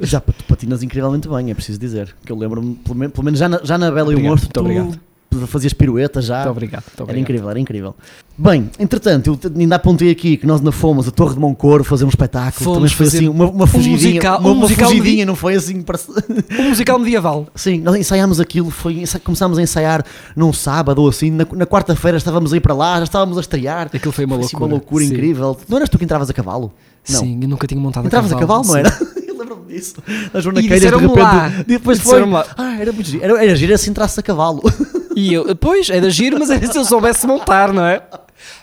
[0.00, 2.14] Já tu patinas incrivelmente bem, é preciso dizer.
[2.24, 4.30] Que eu lembro-me, pelo, men- pelo menos já na, já na Bela e o Obrigado,
[4.38, 5.00] muito tu obrigado.
[5.46, 6.36] Fazias piruetas já.
[6.38, 6.82] Muito obrigado.
[6.82, 7.22] muito Era obrigado.
[7.22, 7.94] incrível, era incrível.
[8.36, 12.04] Bem, entretanto, eu ainda apontei aqui que nós ainda fomos a Torre de Moncouro fazer
[12.04, 12.64] um espetáculo.
[12.64, 13.96] Fomos Também foi assim, uma, uma fugidinha.
[14.14, 15.82] musical- uma, um uma musical fugidinha, não foi assim?
[15.82, 16.10] parece-
[16.58, 17.46] Um musical medieval.
[17.54, 22.16] Sim, nós ensaiámos aquilo, foi, começámos a ensaiar num sábado ou assim, na, na quarta-feira
[22.16, 23.90] estávamos a ir para lá, já estávamos a estrear.
[23.92, 24.66] Aquilo foi uma Foi assim loucura.
[24.74, 25.12] uma loucura Sim.
[25.12, 25.56] incrível.
[25.68, 26.72] Não eras tu que entravas a cavalo?
[27.08, 27.20] Não.
[27.20, 28.78] Sim, eu nunca tinha montado Entravas a cavalo, não sim.
[28.78, 28.90] era?
[29.32, 29.94] Eu lembro-me disso.
[30.32, 31.18] A Joana de repente.
[31.18, 31.48] lá.
[31.66, 32.24] Depois foi.
[32.24, 32.46] lá.
[32.56, 33.24] Ah, era muito giro.
[33.24, 34.62] Era, era giro entrasse a cavalo.
[35.16, 38.02] E eu, pois, era giro, mas era se eu soubesse montar, não é?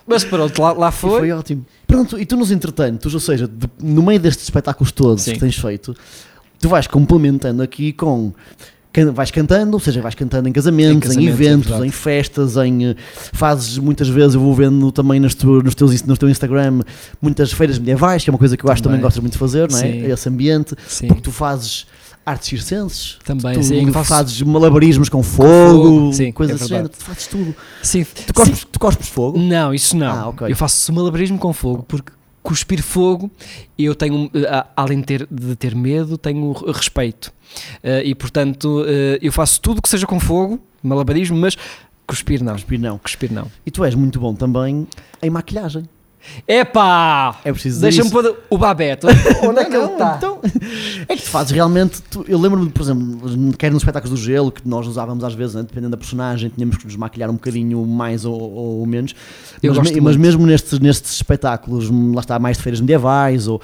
[0.06, 1.20] Mas pronto, lá, lá E foi.
[1.20, 1.66] foi ótimo.
[1.88, 5.34] Pronto, e tu nos entretantos, ou seja, de- no meio destes espetáculos todos Sim.
[5.34, 5.96] que tens feito,
[6.60, 8.32] tu vais complementando aqui com.
[8.92, 11.88] can- Vais cantando, ou seja, vais cantando em casamentos, em, Em casamentos, é eventos, verdade.
[11.88, 12.96] em festas, em eh,
[13.34, 16.82] fazes muitas vezes, eu vou vendo também nas tu- nos teus, no teu Instagram
[17.22, 19.04] muitas feiras medievais, que é uma coisa que eu acho que também Também.
[19.08, 19.82] gostas muito de fazer, não é?
[19.82, 20.12] Sim.
[20.12, 21.86] Esse ambiente, Sim, porque tu fazes
[22.26, 23.54] artes circenses, também.
[23.56, 26.70] tu sim, faço- fazes malabarismo com fogo, sim, coisas é verdade.
[26.70, 27.56] género, tu fazes tudo.
[27.82, 29.40] sim, Tu cospes, tu cospes fogo?
[29.40, 30.12] Não, isso não.
[30.12, 30.52] Ah, ok.
[30.52, 32.12] Eu faço malabarismo com fogo porque
[32.44, 33.30] cuspir fogo
[33.78, 37.32] eu tenho, eh, além de ter, de ter medo, tenho respeito.
[37.84, 41.58] Eh, e portanto, eh, eu faço tudo que seja com fogo malabarismo, mas
[42.08, 42.54] cuspir não.
[42.54, 42.98] Cuspir não.
[43.00, 43.48] Cuspir não.
[43.66, 44.88] E tu és muito bom também
[45.22, 45.84] em maquilhagem.
[46.48, 47.40] Epá!
[47.46, 49.06] É preciso Deixa-me pôr o Babette.
[49.44, 50.16] Onde é que ele Não, está?
[50.18, 50.40] Então,
[51.08, 52.02] é que tu fazes realmente.
[52.04, 55.56] tu- eu lembro-me, por exemplo, quer nos espetáculos do gelo, que nós usávamos às vezes,
[55.56, 59.14] né, dependendo da personagem, tínhamos que nos maquilhar um bocadinho mais ou, ou menos.
[59.64, 63.48] Eu mas, gosto me- mas mesmo nestes, nestes espetáculos, lá está, mais de feiras medievais,
[63.48, 63.62] ou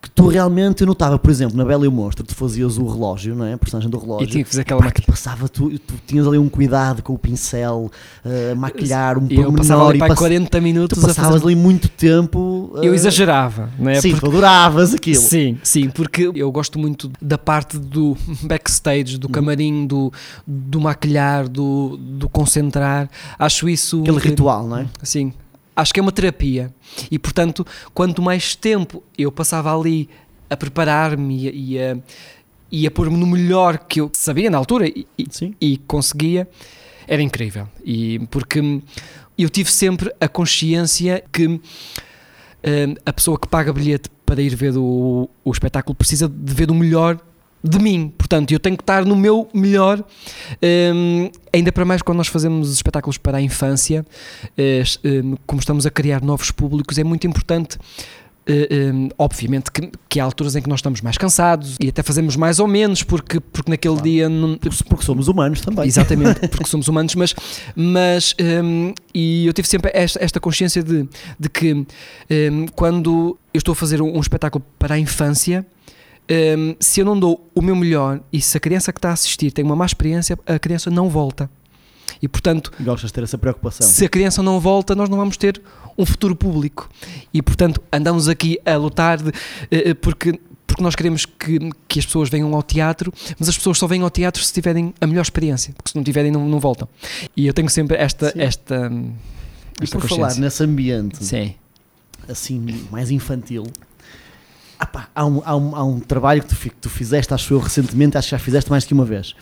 [0.00, 2.86] que tu realmente, eu notava, por exemplo, na Bela e o Monstro, tu fazias o
[2.86, 3.54] relógio, não é?
[3.54, 4.26] A personagem do E relógio.
[4.28, 5.12] tinha que fazer aquela maquilhagem.
[5.12, 7.90] passava, tu, tu tinhas ali um cuidado com o pincel,
[8.24, 11.32] uh, maquilhar um E eu passava ali e para pass- 40 tu minutos a passavas
[11.40, 11.44] fazer.
[11.46, 12.70] ali muito tempo.
[12.76, 14.00] Eu uh, exagerava, não é?
[14.00, 15.20] Sim, Porque- tu adoravas aquilo.
[15.20, 19.20] Sim, sim, porque eu gosto muito da parte do backstage, Uhum.
[19.20, 20.12] do camarim, do,
[20.46, 23.08] do maquilhar, do, do concentrar.
[23.36, 24.00] Acho isso.
[24.02, 24.86] Aquele que- ritual, não é?
[25.02, 25.32] Sim,
[25.80, 26.72] acho que é uma terapia.
[27.10, 30.08] E portanto, quanto mais tempo eu passava ali
[30.50, 31.96] a preparar-me e, a-
[32.70, 36.48] e a, a pôr-me no melhor que eu sabia na altura e, e- conseguia,
[37.06, 37.68] era incrível.
[37.84, 38.60] E porque
[39.38, 41.60] eu tive sempre a consciência que hum,
[43.06, 46.74] a pessoa que paga bilhete para ir ver o, o espetáculo precisa de ver o
[46.74, 47.18] melhor
[47.62, 50.04] de mim, portanto eu tenho que estar no meu melhor
[50.94, 54.06] hum, ainda para mais quando nós fazemos espetáculos para a infância
[54.56, 57.76] eh, hum, como estamos a criar novos públicos é muito importante
[58.46, 62.02] eh, hum, obviamente que, que há alturas em que nós estamos mais cansados e até
[62.02, 64.08] fazemos mais ou menos porque, porque naquele Claro.
[64.08, 65.86] dia não, Porque, porque somos humanos também.
[65.86, 67.34] Exatamente, porque somos humanos, mas,
[67.76, 71.06] mas hum, e eu tive sempre esta, esta consciência de,
[71.38, 75.66] de que hum, quando eu estou a fazer um, um espetáculo para a infância,
[76.30, 79.12] hum, se eu não dou o meu melhor e se a criança que está a
[79.12, 81.50] assistir tem uma má experiência, a criança não volta.
[82.20, 83.86] E portanto, Gostas de ter essa preocupação.
[83.86, 85.60] se a criança não volta, nós não vamos ter
[85.96, 86.88] um futuro público.
[87.32, 89.32] E portanto, andamos aqui a lutar de,
[89.70, 93.78] eh, porque, porque nós queremos que, que as pessoas venham ao teatro, mas as pessoas
[93.78, 96.58] só vêm ao teatro se tiverem a melhor experiência, porque se não tiverem, não, não
[96.58, 96.88] voltam.
[97.36, 98.30] E eu tenho sempre esta.
[98.30, 98.40] Sim.
[98.40, 98.92] esta
[99.80, 101.54] E esta por falar nesse ambiente Sim.
[102.28, 103.64] assim mais infantil,
[104.78, 107.52] ah pá, há, um, há, um, há um trabalho que tu, que tu fizeste, acho
[107.54, 109.34] eu recentemente, acho que já fizeste mais que uma vez,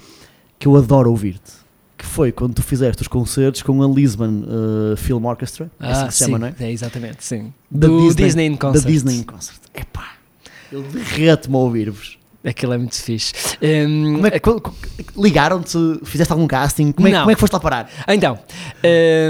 [0.59, 1.53] que eu adoro ouvir-te.
[1.99, 6.07] Que foi quando tu fizeste os concertos com a Lisbon uh, Film Orchestra, é assim
[6.07, 6.55] que se sim, chama, não é?
[6.61, 7.53] é exatamente, sim.
[7.70, 8.85] Da Do Disney- Disney, in Concert.
[8.85, 9.61] Da Disney in Concert.
[9.75, 10.09] Epá,
[10.70, 12.18] eu derreto-me a ouvir-vos.
[12.46, 13.32] Aquilo é muito fixe.
[14.14, 14.30] Como é
[15.16, 15.76] Ligaram-te?
[16.04, 16.92] Fizeste algum casting?
[16.92, 17.90] Como é, como é que foste lá parar?
[18.09, 18.38] Então,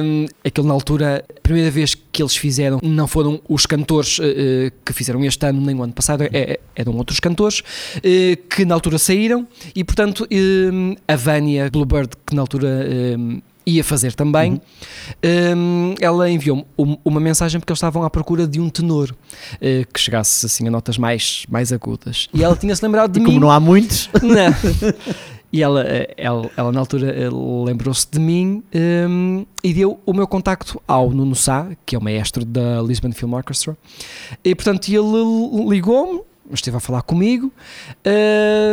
[0.04, 4.70] hum, aquilo na altura, a primeira vez que eles fizeram, não foram os cantores eh,
[4.84, 7.62] que fizeram este ano nem o ano passado, é- é- eram outros cantores
[8.02, 12.68] eh, que na altura saíram e, portanto, hum, a Vânia Bluebird, que na altura
[13.18, 14.60] hum, ia fazer também,
[15.56, 19.14] hum, ela enviou-me um- uma mensagem porque eles estavam à procura de um tenor
[19.60, 22.28] eh, que chegasse assim a notas mais, mais agudas.
[22.32, 23.26] E ela tinha-se lembrado de E mim.
[23.28, 24.92] como não há muitos, Não.
[25.52, 27.28] E ela, eh, ela, ela na altura eh,
[27.64, 28.62] lembrou-se de mim
[29.08, 33.12] hum, e deu o meu contacto ao Nuno Sá, que é o maestro da Lisbon
[33.12, 33.76] Film Orchestra.
[34.44, 36.20] E portanto ele ligou-me,
[36.52, 37.52] esteve a falar comigo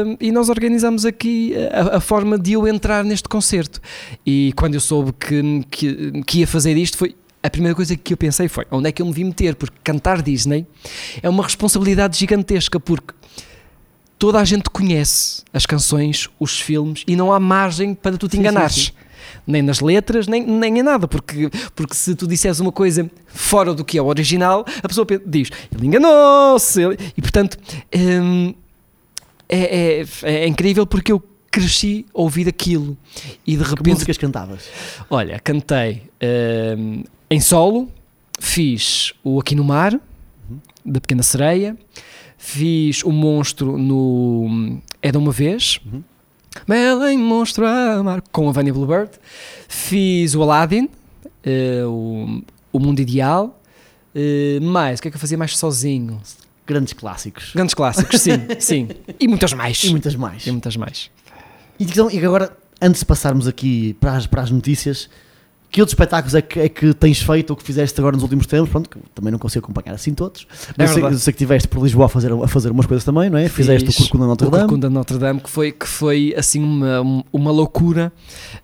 [0.05, 3.81] hum, e nós organizamos aqui a, a forma de eu entrar neste concerto.
[4.25, 7.15] E quando eu soube que, que, que ia fazer isto foi.
[7.45, 9.75] A primeira coisa que eu pensei foi onde é que eu me vi meter, porque
[9.83, 10.65] cantar Disney
[11.21, 13.13] é uma responsabilidade gigantesca, porque
[14.17, 18.31] toda a gente conhece as canções, os filmes e não há margem para tu te
[18.31, 18.75] Sim, sim, enganares.
[18.75, 18.91] sim.
[19.45, 23.73] Nem nas letras, nem, nem em nada, porque, porque se tu disseres uma coisa fora
[23.73, 27.57] do que é o original, a pessoa pe- diz, ele enganou-se, ele-" e portanto
[27.95, 28.53] hum,
[29.49, 32.97] é, é, é incrível porque eu cresci a ouvir aquilo
[33.45, 34.63] e de que repente músicas cantavas?
[35.09, 36.03] Olha, cantei
[36.77, 37.89] hum, em solo,
[38.39, 39.99] fiz o Aqui no Mar,
[40.85, 41.77] da Pequena Sereia,
[42.37, 46.03] fiz o Monstro no Era Uma Vez, Uhum.
[46.67, 49.11] Belém Monstro a Amar, com a Vânia Bluebird,
[49.67, 50.87] fiz o Aladdin,
[51.43, 53.59] eh, o, o Mundo Ideal,
[54.15, 56.21] eh, mais, o que é que eu fazia mais sozinho?
[56.65, 57.51] Grandes clássicos.
[57.53, 58.87] Grandes clássicos, sim, sim,
[59.19, 60.45] e muitas mais, E muitas mais.
[60.47, 61.11] e muitas mais.
[61.79, 65.09] E, então, e agora, antes de passarmos aqui para as, para as notícias,
[65.73, 68.45] que outros espetáculos é que, é que tens feito ou que fizeste agora nos últimos
[68.45, 68.69] tempos?
[68.69, 70.45] Pronto, também não consigo acompanhar assim todos.
[70.77, 73.39] É sei, sei que estiveste por Lisboa a fazer, a fazer umas coisas também, não
[73.39, 73.49] é?
[73.49, 74.63] Fizeste o Fiz Corcunda Notre O Dame.
[74.65, 78.13] Corcunda de Notre Dame, que foi, que foi assim uma, uma loucura,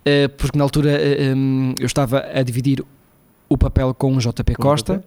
[0.06, 2.86] eh, porque na altura eh, em, eu estava a dividir
[3.50, 5.04] o papel com o JP Costa,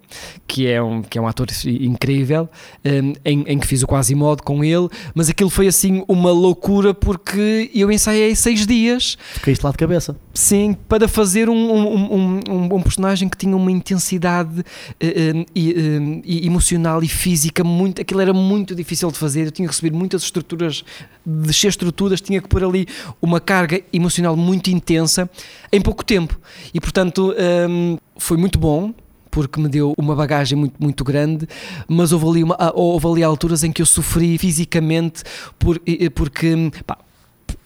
[0.48, 2.48] que é, um, que é um ator incrível,
[2.84, 6.92] um, em, em que fiz o Quasimodo com ele, mas aquilo foi assim uma loucura
[6.92, 10.16] porque eu ensaiei seis dias, Tu caíste lá de cabeça.
[10.34, 14.64] sim, para fazer um, um, um, um- personagem que tinha uma intensidade
[15.00, 19.50] eh, e, eh, e emocional e física muito, aquilo era muito difícil de fazer, eu
[19.52, 20.84] tinha que receber muitas estruturas,
[21.24, 22.86] descer estruturas, tinha que pôr ali
[23.20, 25.30] uma carga emocional muito intensa
[25.72, 26.38] em pouco tempo.
[26.74, 27.34] E portanto
[27.68, 28.92] hum, foi muito bom.
[29.30, 31.48] Porque me deu uma bagagem muito, muito grande,
[31.88, 35.22] mas houve ali, uma, ah, houve ali alturas em que eu sofri fisicamente
[35.58, 36.54] por, e- e porque,
[36.86, 36.98] pá,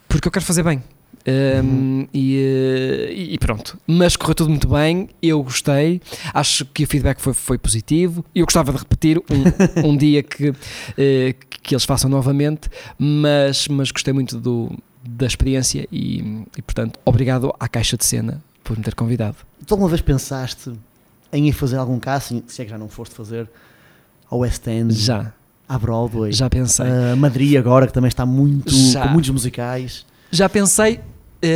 [0.08, 0.80] porque eu quero fazer bem.
[1.26, 5.08] Um, e, eh, e pronto, mas correu tudo muito bem.
[5.20, 6.00] Eu gostei,
[6.32, 8.24] acho que o feedback foi, foi positivo.
[8.32, 9.24] Eu gostava de repetir um,
[9.90, 10.52] um dia que,
[10.96, 14.70] eh, que eles façam novamente, mas, mas gostei muito do,
[15.04, 19.36] da experiência e, e, portanto, obrigado à Caixa de Cena por me ter convidado.
[19.66, 20.72] Tu alguma vez pensaste
[21.32, 23.48] em ir fazer algum casting, se é que já não foste fazer,
[24.30, 25.32] ao West End, Já,
[25.68, 26.86] à Broadway, já pensei.
[26.86, 29.02] a Madrid agora, que também está muito, Já.
[29.02, 30.04] com muitos musicais.
[30.32, 31.00] Já pensei,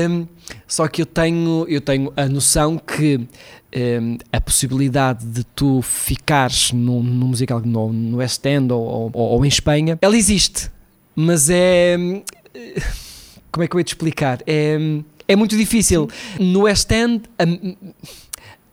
[0.08, 0.26] hum,
[0.68, 6.70] só que eu tenho, eu tenho a noção que hum, a possibilidade de tu ficares
[6.72, 10.70] num, num musical no, no West End ou, ou- ou em Espanha, ela existe,
[11.16, 11.96] mas é.
[11.98, 12.22] hum,
[13.52, 14.38] Como é que eu ia te explicar?
[14.46, 16.08] É, hum, é muito difícil.
[16.38, 17.22] No West End.
[17.38, 18.00] a-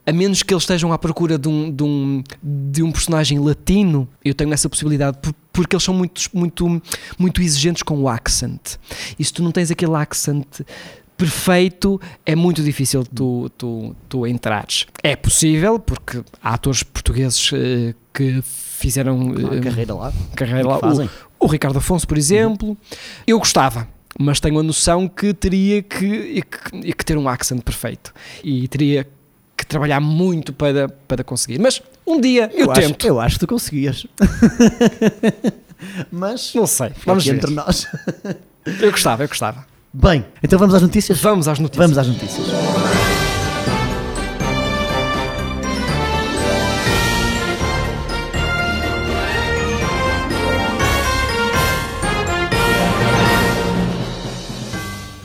[0.06, 4.08] a menos que eles estejam à procura de um, de um, de um personagem latino,
[4.24, 6.82] eu tenho essa possibilidade, por- porque eles são muito, muito,
[7.18, 8.76] muito exigentes com o accent.
[9.18, 10.46] E se tu não tens aquele accent
[11.14, 14.86] perfeito, é muito difícil tu, tu, tu entrares.
[15.02, 20.12] É possível, porque há atores portugueses eh, que fizeram Claro, eh, carreira lá.
[20.34, 20.76] carreira lá.
[20.76, 21.10] O, fazem.
[21.38, 22.78] o Ricardo Afonso, por exemplo,
[23.26, 23.86] eu gostava.
[24.18, 29.06] Mas tenho a noção que teria que, que, que ter um accent perfeito e teria
[29.56, 31.60] que trabalhar muito para, para conseguir.
[31.60, 33.06] Mas um dia eu, acho, tento.
[33.06, 34.06] eu acho que tu conseguias.
[36.10, 37.36] Mas, Não sei, vamos vamos ver.
[37.36, 37.86] entre nós.
[38.80, 39.64] Eu gostava, eu gostava.
[39.92, 41.20] Bem, então vamos às notícias?
[41.20, 41.90] Vamos às notícias.
[41.90, 42.97] Vamos às notícias.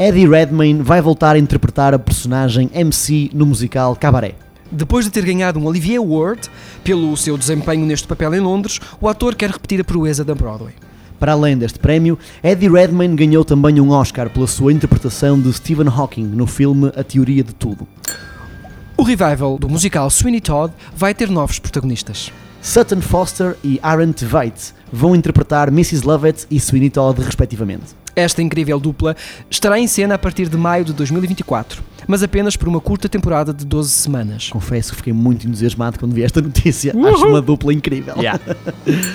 [0.06, 4.36] Eddie Redmayne vai voltar a interpretar a personagem MC no musical Cabaré.
[4.70, 6.50] Depois de ter ganhado um Olivier Award
[6.84, 10.74] pelo seu desempenho neste papel em Londres, o ator quer repetir a proeza da Broadway.
[11.18, 15.88] Para além deste prémio, Eddie Redmayne ganhou também um Oscar pela sua interpretação de Stephen
[15.88, 17.88] Hawking no filme A Teoria de Tudo.
[18.98, 22.30] O revival do musical Sweeney Todd vai ter novos protagonistas.
[22.64, 26.08] Sutton Foster e Aaron Tveit vão interpretar Mrs.
[26.08, 27.88] Lovett e Sweeney Todd, respectivamente.
[28.16, 29.18] Esta incrível dupla
[29.50, 33.54] estará em cena a partir de maio de 2024, mas apenas por uma curta temporada
[33.54, 34.50] de 12 semanas.
[34.50, 36.94] Confesso que fiquei muito entusiasmado quando vi esta notícia.
[37.14, 38.16] Acho uma dupla incrível.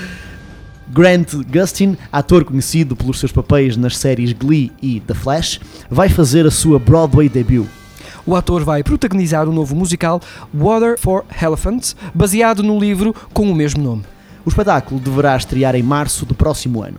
[0.93, 5.59] Grant Gustin, ator conhecido pelos seus papéis nas séries Glee e The Flash,
[5.89, 7.67] vai fazer a sua Broadway debut.
[8.29, 10.21] O ator vai protagonizar o novo musical
[10.53, 14.03] Water for Elephants, baseado no livro com o mesmo nome.
[14.45, 16.99] O espetáculo deverá estrear em março do próximo ano.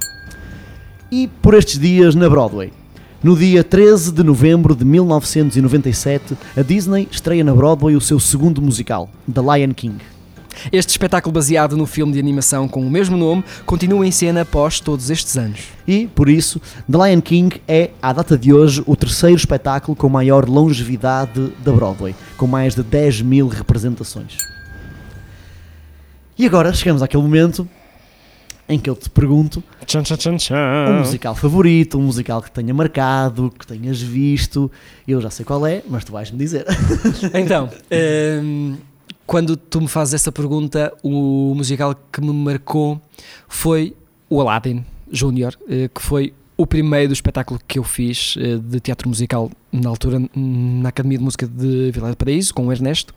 [1.12, 2.74] E por estes dias na Broadway.
[3.22, 8.60] No dia 13 de novembro de 1997, a Disney estreia na Broadway o seu segundo
[8.60, 9.98] musical, The Lion King.
[10.72, 14.80] Este espetáculo baseado no filme de animação com o mesmo nome continua em cena após
[14.80, 15.62] todos estes anos.
[15.88, 20.10] E, por isso, The Lion King é, à data de hoje, o terceiro espetáculo com
[20.10, 24.38] maior longevidade da Broadway, com mais de 10 mil representações.
[26.38, 27.68] E agora chegamos àquele momento
[28.70, 30.56] em que eu te pergunto Tchan, tchan, tchan,
[30.88, 34.72] um musical favorito, um musical que tenha marcado, que tenhas visto.
[35.08, 36.66] Eu já sei qual é, mas tu vais-me dizer.
[37.34, 37.68] Então,
[38.44, 38.78] hum,
[39.30, 43.00] quando tu me fazes essa pergunta, o musical que me marcou
[43.48, 43.96] foi
[44.28, 49.08] o Aladdin Júnior, eh, que foi o primeiro espetáculo que eu fiz eh, de teatro
[49.08, 53.14] musical na altura na Academia de Música de Vila do Paraíso, com o Ernesto.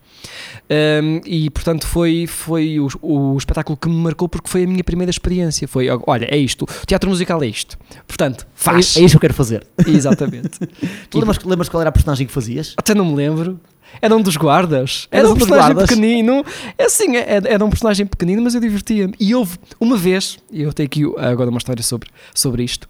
[1.25, 5.11] E portanto foi, foi o, o espetáculo que me marcou porque foi a minha primeira
[5.11, 5.67] experiência.
[5.67, 7.79] Foi, olha, é isto, o teatro musical é isto.
[8.07, 8.99] Portanto, faz.
[8.99, 9.67] É, é isso que eu quero fazer.
[9.87, 10.59] Exatamente.
[11.09, 12.75] Tu lembras, lembras qual era a personagem que fazias?
[12.77, 13.59] Até não me lembro.
[14.01, 15.07] Era um dos guardas.
[15.11, 15.89] Era Era um personagem guardas?
[15.89, 16.45] pequenino.
[16.79, 19.15] É assim, é- era um personagem pequenino, mas eu divertia-me.
[19.21, 22.89] E houve uma vez, e eu tenho aqui agora uma história sobre, sobre isto.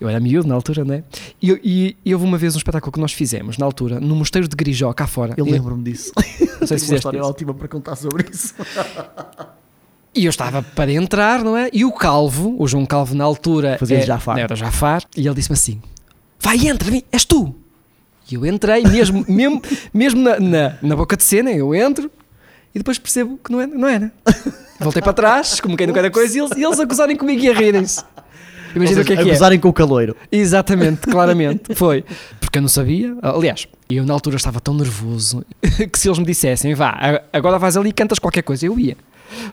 [0.00, 1.04] Eu era miúdo na altura, né?
[1.40, 4.48] E, e, e houve uma vez um espetáculo que nós fizemos na altura, no Mosteiro
[4.48, 5.34] de Grijó, cá fora.
[5.36, 6.10] Eu lembro-me disso.
[6.60, 7.28] Não sei se uma história isso.
[7.28, 8.54] ótima para contar sobre isso.
[10.12, 11.70] E eu estava para entrar, não é?
[11.72, 14.38] E o Calvo, o João Calvo na altura Fazia é- Jafar.
[14.40, 15.80] era Jafar, e ele disse-me assim:
[16.40, 17.54] Vai, entra, vem, és tu.
[18.30, 19.62] E eu entrei, mesmo, mesmo,
[19.92, 22.10] mesmo na, na, na boca de cena, eu entro,
[22.74, 23.74] E depois percebo que não era.
[23.74, 24.12] Não era.
[24.80, 27.42] Voltei para trás, como quem não quer coisa, e eles, e eles a gozarem comigo
[27.42, 28.02] e a rirem-se.
[28.74, 29.32] Imagina o que é que é.
[29.32, 30.16] gozarem com o caloiro.
[30.30, 31.74] Exatamente, claramente.
[31.74, 32.04] Foi.
[32.40, 33.14] Porque eu não sabia.
[33.20, 35.44] Aliás, eu na altura estava tão nervoso
[35.92, 38.96] que se eles me dissessem, vá, agora vais ali e cantas qualquer coisa, eu ia.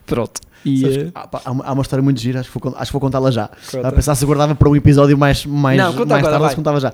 [0.05, 0.41] Pronto.
[0.65, 2.71] E, Sabes eh, há, pá, há uma, há uma história muito gira, acho que vou,
[2.71, 3.49] con- acho que vou contá-la já.
[3.71, 3.87] Conta.
[3.87, 6.49] A pensar se guardava para um episódio mais, mais, Não, mais agora, tarde, vai.
[6.49, 6.93] se contava já.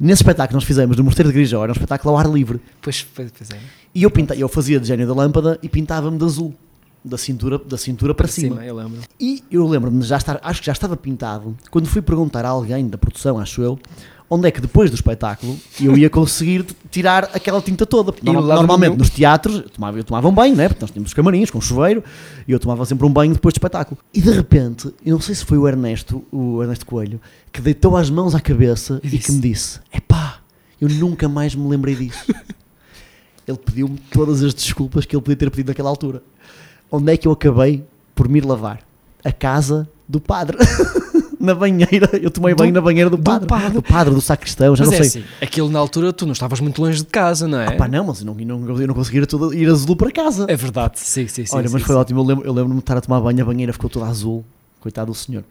[0.00, 2.60] Nesse espetáculo que nós fizemos no Mosteiro de Grijó, era um espetáculo ao ar livre.
[2.80, 3.58] pois, pois, pois é.
[3.94, 6.54] E eu, pinta, eu fazia de gênio da lâmpada e pintava-me de azul.
[7.04, 8.64] Da cintura, da cintura para, cima.
[8.64, 9.00] eu lembro.
[9.18, 12.86] E eu lembro-me já estar, acho que já estava pintado, quando fui perguntar a alguém
[12.88, 13.76] da produção, acho eu,
[14.28, 18.12] onde é que depois do espetáculo eu ia conseguir tirar aquela tinta toda.
[18.12, 20.68] Porque E normalmente nos teatros eu tomava, eu tomava um banho, né?
[20.68, 22.02] porque nós tínhamos os camarins com chuveiro,
[22.46, 23.98] e eu tomava sempre um banho depois do espetáculo.
[24.12, 27.20] E de repente, eu não sei se foi o Ernesto, o Ernesto Coelho,
[27.52, 30.38] que deitou as mãos à cabeça E e, que me disse: Epá,
[30.80, 32.24] eu nunca mais me lembrei disso.
[33.46, 36.22] ele pediu-me todas as desculpas que ele podia ter pedido naquela altura.
[36.90, 38.80] Onde é que eu acabei por me ir lavar?
[39.24, 40.58] A casa do padre.
[41.42, 42.08] na banheira.
[42.22, 43.46] Eu tomei banho na banheira do do padre.
[43.48, 43.70] padre.
[43.72, 45.20] Do padre, do sacristão, já Mas não é sei.
[45.22, 47.66] assim, aquilo na altura tu não estavas muito longe de casa, não é?
[47.66, 49.96] Ah, pá, não, mas eu não, não, eu não consegui ir, a tudo, ir azul
[49.96, 50.46] para casa.
[50.48, 51.54] É verdade, sim, sim, sim.
[51.56, 52.00] Olha, sim, mas foi sim.
[52.00, 52.20] ótimo.
[52.20, 54.44] Eu lembro- eu lembro-me de estar a tomar banho, a banheira ficou toda azul.
[54.80, 55.44] Coitado do senhor.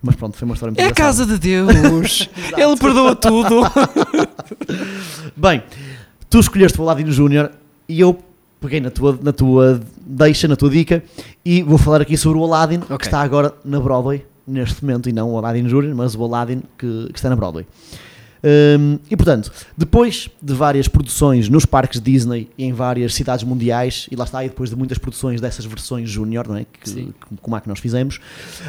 [0.00, 1.26] Mas pronto, foi uma história muito É a engraçada.
[1.26, 2.28] casa de Deus.
[2.56, 3.62] Ele perdoa tudo.
[5.36, 5.62] Bem,
[6.30, 7.50] tu escolheste o Aladino Júnior
[7.88, 8.16] e eu
[8.60, 11.02] peguei na tua, na tua deixa, na tua dica
[11.44, 12.98] e vou falar aqui sobre o Aladdin Ok.
[12.98, 16.62] que está agora na Broadway neste momento e não o Aladdin Júnior, mas o Aladdin
[16.76, 17.66] que, que está na Broadway.
[18.42, 24.06] Hum, e portanto, depois de várias produções nos parques Disney e em várias cidades mundiais,
[24.10, 26.64] e lá está, e depois de muitas produções dessas versões Júnior, é?
[26.64, 28.20] que, como a que nós fizemos,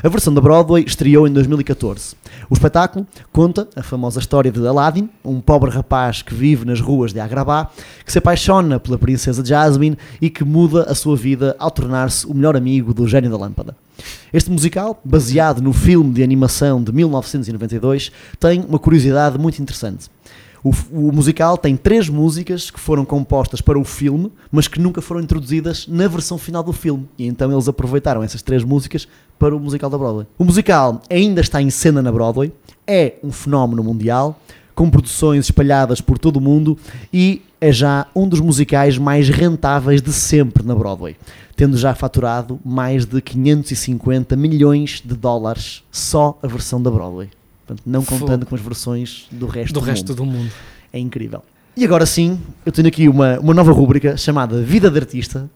[0.03, 2.15] a versão da Broadway estreou em 2014.
[2.49, 7.13] O espetáculo conta a famosa história de Aladdin, um pobre rapaz que vive nas ruas
[7.13, 7.69] de Agrabah,
[8.03, 12.33] que se apaixona pela princesa Jasmine e que muda a sua vida ao tornar-se o
[12.33, 13.75] melhor amigo do gênio da lâmpada.
[14.31, 20.09] Este musical, baseado no filme de animação de 1992, tem uma curiosidade muito interessante.
[20.63, 25.01] O, o musical tem três músicas que foram compostas para o filme, mas que nunca
[25.01, 27.07] foram introduzidas na versão final do filme.
[27.17, 30.27] E então eles aproveitaram essas três músicas para o musical da Broadway.
[30.37, 32.51] O musical ainda está em cena na Broadway,
[32.85, 34.39] é um fenómeno mundial,
[34.75, 36.77] com produções espalhadas por todo o mundo
[37.11, 41.15] e é já um dos musicais mais rentáveis de sempre na Broadway,
[41.55, 47.29] tendo já faturado mais de 550 milhões de dólares só a versão da Broadway.
[47.65, 50.15] Portanto, não contando com as versões do resto Do do, resto mundo.
[50.17, 50.51] do mundo.
[50.91, 51.43] É incrível.
[51.77, 55.49] E agora sim, eu tenho aqui uma, uma nova rúbrica chamada Vida de Artista,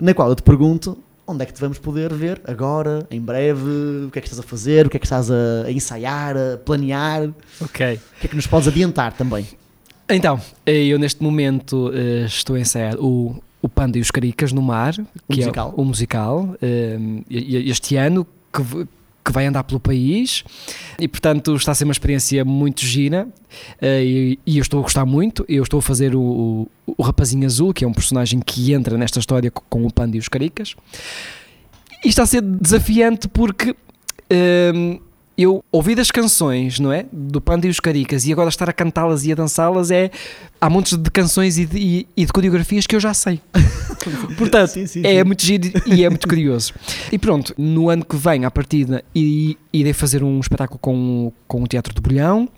[0.00, 3.62] na qual eu te pergunto onde é que te vamos poder ver agora, em breve,
[4.06, 6.56] o que é que estás a fazer, o que é que estás a, ensaiar, a
[6.56, 7.34] planear, o
[7.64, 8.00] Ok.
[8.20, 9.46] que é que nos podes adiantar também.
[10.10, 14.52] Então, eh, eu neste momento eh, estou a ensaiar o, o Panda e os Caricas
[14.52, 15.74] no Mar, que musical.
[15.76, 16.98] é o musical, eh,
[17.28, 18.62] e- e- este ano, que,
[19.24, 20.42] que vai andar pelo país,
[20.98, 23.28] e portanto está a ser uma experiência muito gira,
[23.80, 27.02] eh, e, e eu estou a gostar muito, eu estou a fazer o, o, o
[27.02, 30.18] Rapazinho Azul, que é um personagem que entra nesta história co- com o Panda e
[30.18, 30.74] os Caricas,
[32.04, 33.76] e está a ser desafiante porque...
[34.28, 34.98] eh,
[35.42, 37.06] eu ouvi das canções, não é?
[37.12, 40.10] Do Panda e os Caricas e agora estar a cantá-las e a dançá-las é.
[40.60, 43.40] Há montes de canções e de, e- e de coreografias que eu já sei.
[44.36, 45.24] Portanto, Sim, sim, é sim.
[45.24, 46.72] muito giro e é muito curioso.
[47.10, 51.66] E pronto, no ano que vem, à partida, irei fazer um espetáculo com, com o
[51.66, 52.48] Teatro do Bolhão.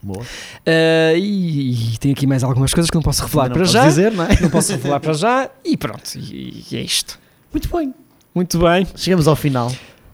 [0.00, 0.24] Boa.
[0.64, 3.86] eh, e, e tenho aqui mais algumas coisas que não posso revelar Não para já.
[3.88, 4.40] dizer, não é?
[4.40, 5.50] Não posso revelar para já.
[5.64, 7.18] E pronto, e, e é isto.
[7.52, 7.92] Muito bem.
[8.32, 8.86] Muito bem.
[8.94, 9.72] Chegamos ao final.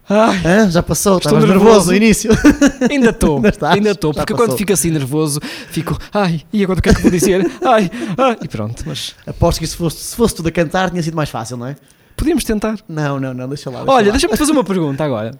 [0.08, 0.70] Ai, Hã?
[0.70, 1.16] Já passou?
[1.16, 1.64] Estou Estavas nervoso.
[1.70, 2.30] nervoso no início.
[2.90, 3.40] Ainda estou,
[3.70, 5.40] Ainda estou, porque quando fico assim nervoso,
[5.70, 7.40] fico, ai, e agora o que é que vou dizer?
[7.64, 11.02] Ai, ai, e pronto, mas Aposto que se fosse, se fosse tudo a cantar tinha
[11.02, 11.76] sido mais fácil, não é?
[12.16, 12.78] podíamos tentar.
[12.88, 13.78] Não, não, não, deixa lá.
[13.78, 15.38] Deixa Olha, deixa-me fazer uma pergunta agora.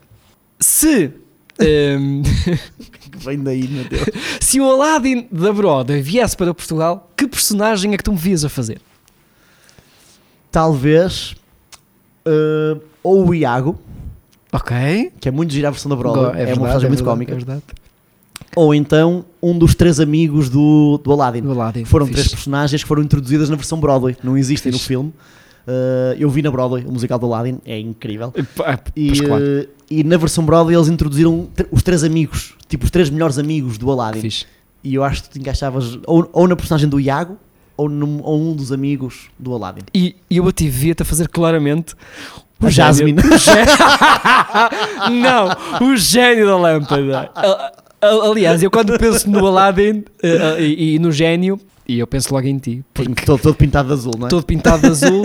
[0.58, 1.12] Se,
[1.60, 4.02] ehm, Que Vem daí, meu Deus.
[4.40, 8.44] se o Aladdin da Broadway viesse para Portugal, que personagem é que tu me vias
[8.44, 8.80] a fazer?
[10.50, 11.34] Talvez.
[12.26, 13.78] eh, ou o Iago,
[14.54, 15.12] Ok.
[15.20, 17.32] que é muito gira a versão da Broadway, é, uma verdade, personagem muito verdade, cómica.
[17.32, 17.62] É verdade.
[18.56, 21.40] Ou então um dos três amigos do, do Aladdin.
[21.42, 21.84] Do Aladdin.
[21.84, 22.20] Foram fixe.
[22.20, 25.12] três personagens que foram introduzidas na versão Broadway, não existem no filme.
[25.66, 28.32] Eh, eu vi na Broadway o musical do Aladdin, é incrível.
[28.94, 32.90] E, claro, eh, e na versão Broadway eles introduziram tr- os três amigos, tipo os
[32.90, 34.20] três melhores amigos do Aladdin.
[34.20, 34.46] fixe.
[34.84, 37.36] E eu acho que tu encaixavas ou, ou na personagem do Iago
[37.76, 39.80] ou, num, ou um dos amigos do Aladdin.
[39.94, 41.94] E, e eu a via-te a fazer claramente
[42.60, 43.20] A Jasmine.
[43.20, 43.64] gênio- o gê-
[45.20, 47.30] Não, o gênio da lâmpada.
[48.00, 52.46] Aliás, eu quando penso no Aladdin eh, e, e no gênio, e eu penso logo
[52.46, 54.30] em ti, porque Todo, todo pintado de azul, não é?
[54.30, 55.24] todo pintado de azul,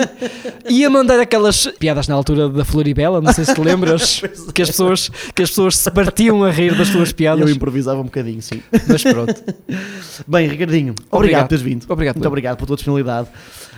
[0.69, 4.21] ia mandar aquelas piadas na altura da Floribela, não sei se te lembras,
[4.53, 7.99] que as pessoas, que as pessoas se partiam a rir das tuas Eu piadas, improvisava
[7.99, 8.61] um bocadinho, sim.
[8.88, 9.36] mas pronto.
[10.27, 11.41] Bem, Ricardinho, obrigado, Obrigado.
[11.43, 11.84] por teres vindo.
[11.89, 12.30] Obrigado, Muito Pedro.
[12.30, 13.27] obrigado pela tua disponibilidade.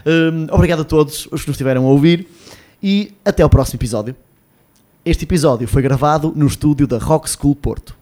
[0.06, 2.28] Hum, obrigado a todos os que nos estiveram a ouvir
[2.82, 4.16] e até ao próximo episódio.
[5.04, 7.96] Este episódio foi gravado no estúdio da Rock School Porto.